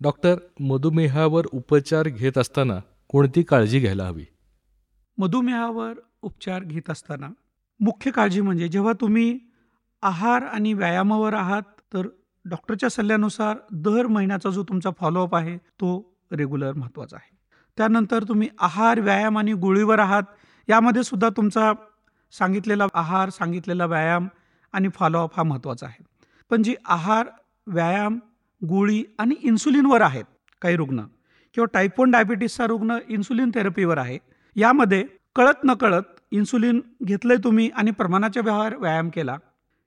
डॉक्टर 0.01 0.35
मधुमेहावर 0.61 1.47
उपचार 1.53 2.09
घेत 2.09 2.39
असताना 2.39 2.79
कोणती 3.09 3.43
काळजी 3.43 3.79
घ्यायला 3.81 4.07
हवी? 4.07 4.25
मधुमेहावर 5.19 5.93
उपचार 6.23 6.63
घेत 6.63 6.91
असताना 6.91 7.29
मुख्य 7.81 8.11
काळजी 8.11 8.41
म्हणजे 8.41 8.69
जेव्हा 8.69 8.93
तुम्ही 9.01 9.39
आहार 10.03 10.43
आणि 10.43 10.73
व्यायामावर 10.73 11.35
आहात 11.35 11.63
तर 11.95 12.07
डॉक्टरच्या 12.45 12.89
सल्ल्यानुसार 12.89 13.57
दर 13.73 14.07
महिन्याचा 14.07 14.51
जो 14.51 14.63
तुमचा 14.63 14.91
फॉलोअप 15.01 15.35
आहे 15.35 15.57
तो 15.57 16.19
रेग्युलर 16.33 16.73
महत्त्वाचा 16.73 17.17
आहे. 17.17 17.37
त्यानंतर 17.77 18.25
तुम्ही 18.25 18.49
आहार 18.61 19.01
व्यायाम 19.01 19.39
आणि 19.39 19.53
गोळीवर 19.53 19.99
आहात 19.99 20.23
यामध्ये 20.69 21.03
सुद्धा 21.03 21.29
तुमचा 21.29 21.73
सांगितलेला 22.33 22.87
आहार 22.95 23.31
सांगितलेला 23.31 23.87
व्यायाम 23.87 24.29
आणि 24.73 24.89
फॉलोअप 24.95 25.31
हा 25.37 25.43
महत्त्वाचा 25.43 25.87
आहे. 25.87 26.05
पण 26.51 26.63
जी 26.63 26.75
आहार 26.85 27.27
व्यायाम 27.67 28.19
गोळी 28.65 29.05
आणि 29.19 29.35
इन्सुलिनवर 29.43 30.01
आहेत 30.01 30.25
काही 30.63 30.77
रुग्ण. 30.77 31.01
किंवा 31.55 31.67
टाईप 31.75 32.01
वन 32.01 32.11
डायबिटीसचा 32.11 32.67
रुग्ण 32.67 32.99
इन्सुलिन 33.09 33.51
थेरपीवर 33.55 33.99
आहे. 33.99 34.19
यामध्ये 34.57 35.05
कळत 35.37 35.65
नकळत 35.65 36.03
इन्सुलिन 36.31 36.81
घेतलंय 37.05 37.37
तुम्ही 37.45 37.71
आणि 37.75 37.91
प्रमाणाच्या 37.91 38.43
व्यवहार 38.43 38.77
व्यायाम 38.77 39.09
केला. 39.09 39.37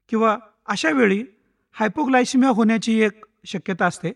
किंवा 0.10 0.38
अशा 0.66 0.92
वेळी 0.92 1.24
हायपोग्लायसिमिया 1.72 2.50
होण्याची 2.50 3.02
एक 3.02 3.26
शक्यता 3.46 3.86
असते. 3.86 4.12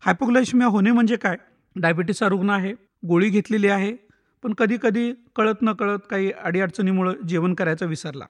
हायपोग्लायसिमिया 0.00 0.68
होणे 0.68 0.90
म्हणजे 0.90 1.16
काय? 1.16 1.36
डायबिटीसचा 1.76 2.28
रुग्ण 2.28 2.50
आहे 2.50 2.72
गोळी 3.06 3.28
घेतलेली 3.28 3.68
आहे 3.68 3.96
पण 4.42 4.54
कधी 4.54 4.76
कधी 4.82 5.12
कळत 5.36 5.54
न 5.62 5.72
कळत 5.72 5.98
काही 6.10 6.32
अडीअडचणीमुळं 6.32 7.14
जेवण 7.28 7.54
करायचं 7.54 7.86
विसरला. 7.86 8.24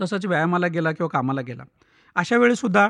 तसंच 0.00 0.26
व्यायामाला 0.26 0.66
गेला 0.66 0.92
किंवा 0.92 1.08
कामाला 1.08 1.40
गेला. 1.40 1.62
अशा 2.14 2.36
वेळीसुद्धा 2.36 2.88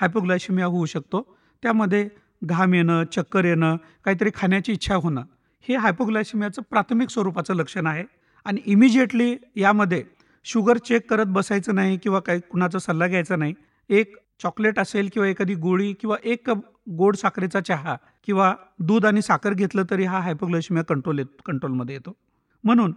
हायपोग्लायसिमिया 0.00 0.66
होऊ 0.66 0.86
शकतो. 0.86 1.35
त्यामध्ये 1.62 2.08
घाम 2.44 2.74
येणं 2.74 3.04
चक्कर 3.12 3.44
येणं 3.44 3.76
काहीतरी 4.04 4.30
खाण्याची 4.34 4.72
इच्छा 4.72 4.94
होणं 4.94 5.22
हे 5.68 5.76
हायपोग्लायसिमियाचं 5.76 6.62
प्राथमिक 6.70 7.10
स्वरूपाचं 7.10 7.54
लक्षण 7.54 7.86
आहे. 7.86 8.04
आणि 8.46 8.60
इमिजिएटली 8.66 9.34
यामध्ये 9.56 10.02
शुगर 10.46 10.78
चेक 10.78 11.10
करत 11.10 11.26
बसायचं 11.26 11.74
नाही 11.74 11.96
किंवा 11.98 12.20
काही 12.20 12.40
कुणाचा 12.50 12.78
सल्ला 12.78 13.06
घ्यायचा 13.06 13.36
नाही. 13.36 13.54
एक 13.90 14.16
चॉकलेट 14.42 14.78
असेल 14.78 15.08
किंवा 15.12 15.28
एखादी 15.28 15.54
गोळी 15.54 15.92
किंवा 15.92 16.16
एक 16.24 16.46
कप 16.46 16.58
गोड 16.98 17.16
साखरेचा 17.16 17.60
चहा 17.60 17.96
किंवा 18.26 18.54
दूध 18.78 19.06
आणि 19.06 19.22
साखर 19.22 19.52
घेतलं 19.52 19.82
तरी 19.90 20.04
हा 20.04 20.20
हायपोग्लायसिमिया 20.20 20.84
कंट्रोल 20.84 21.18
येत 21.18 21.42
कंट्रोलमध्ये 21.46 21.94
येतो. 21.94 22.16
म्हणून 22.64 22.92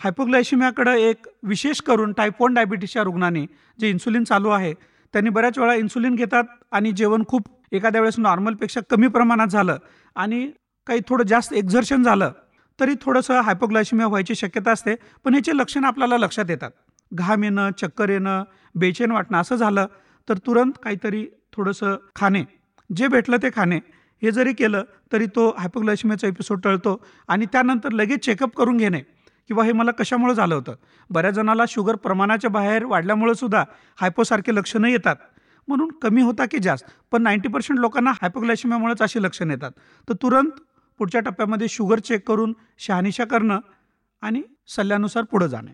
हायपोग्लायसिमियाकडं 0.00 0.94
एक 0.94 1.26
विशेष 1.42 1.80
करून 1.80 2.12
टाईप 2.12 2.42
वन 2.42 2.54
डायबिटीसच्या 2.54 3.02
रुग्णाने 3.02 3.44
जे 3.78 3.90
इन्सुलिन 3.90 4.24
चालू 4.24 4.48
आहे 4.48 4.72
त्यांनी 5.14 5.30
बऱ्याच 5.30 5.58
वेळा 5.58 5.74
इन्सुलिन 5.74 6.14
घेतात 6.14 6.44
आणि 6.72 6.92
जेवण 6.92 7.22
खूप 7.28 7.48
एखाद्या 7.72 8.00
वेळेस 8.00 8.18
नॉर्मलपेक्षा 8.18 8.80
कमी 8.90 9.08
प्रमाणात 9.08 9.46
झालं 9.46 9.78
आणि 10.16 10.50
काही 10.86 11.00
थोडं 11.08 11.24
जास्त 11.24 11.52
एक्झर्शन 11.52 12.02
झालं 12.02 12.32
तरी 12.80 12.94
थोडंसं 13.02 13.40
हायपोग्लायसिमिया 13.40 14.06
व्हायची 14.06 14.34
शक्यता 14.34 14.70
असते. 14.70 14.94
पण 15.24 15.34
ह्याचे 15.34 15.56
लक्षणं 15.56 15.86
आपल्याला 15.86 16.16
लक्षात 16.16 16.50
येतात. 16.50 16.70
घाम 17.12 17.44
येणं 17.44 17.70
चक्कर 17.70 18.10
येणं 18.10 18.44
बेचैन 18.74 19.10
वाटणं 19.10 19.40
असं 19.40 19.56
झालं 19.56 19.86
तर 20.28 20.38
तुरंत 20.46 20.72
काहीतरी 20.82 21.26
थोडंसं 21.52 21.96
खाणे 22.16 22.42
जे 22.90 23.08
भेटलं 23.08 23.36
ते 23.36 23.50
खाणे. 23.56 23.78
हे 24.22 24.30
जरी 24.30 24.52
केलं 24.52 24.84
तरी 25.12 25.26
तो 25.26 25.48
हायपोग्लायसिमियाचा 25.58 26.26
एपिसोड 26.28 26.60
टळतो 26.60 27.00
आणि 27.28 27.46
त्यानंतर 27.46 27.92
लगेच 27.92 28.24
चेकअप 28.24 28.54
करून 28.56 28.76
घेणे 28.76 29.00
किंवा 29.48 29.64
हे 29.64 29.72
मला 29.72 29.90
कशामुळे 29.90 30.34
झालं 30.34 30.54
होतं? 30.54 30.74
बऱ्याच 31.10 31.34
जणाला 31.34 31.64
शुगर 31.68 31.96
प्रमाणाच्या 31.96 32.50
बाहेर 32.50 32.84
वाढल्यामुळं 32.84 33.32
सुद्धा 33.32 33.64
हायपोसारखे 34.00 34.54
लक्षणं 34.54 34.88
येतात. 34.88 35.16
म्हणून 35.68 35.88
कमी 35.88 36.22
होता 36.22 36.44
की 36.44 36.58
जास्त? 36.58 36.86
पण 37.10 37.22
नाईंटी 37.22 37.48
पर्सेंट 37.48 37.78
लोकांना 37.78 38.10
हायपोग्लायसिमियामुळेच 38.10 39.02
अशी 39.02 39.22
लक्षणं 39.22 39.52
येतात. 39.52 39.70
तर 40.08 40.14
तुरंत 40.14 40.50
पुढच्या 40.98 41.20
टप्प्यामध्ये 41.20 41.68
शुगर 41.68 41.98
चेक 41.98 42.28
करून 42.28 42.56
शहानिशा 42.78 43.24
करणं 43.24 43.58
आणि 44.20 44.42
सल्ल्यानुसार 44.66 45.24
पुढं 45.24 45.46
जाणे. 45.46 45.72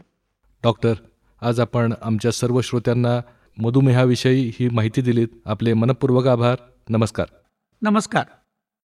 डॉक्टर 0.62 0.94
आज 1.42 1.60
आपण 1.60 1.92
आमच्या 2.02 2.32
सर्व 2.32 2.60
श्रोत्यांना 2.60 3.20
मधुमेहाविषयी 3.58 4.52
ही 4.54 4.68
माहिती 4.68 5.00
दिलीत. 5.00 5.28
आपले 5.46 5.74
मनपूर्वक 5.74 6.26
आभार. 6.26 6.56
नमस्कार. 6.88 7.26
नमस्कार. 7.82 8.24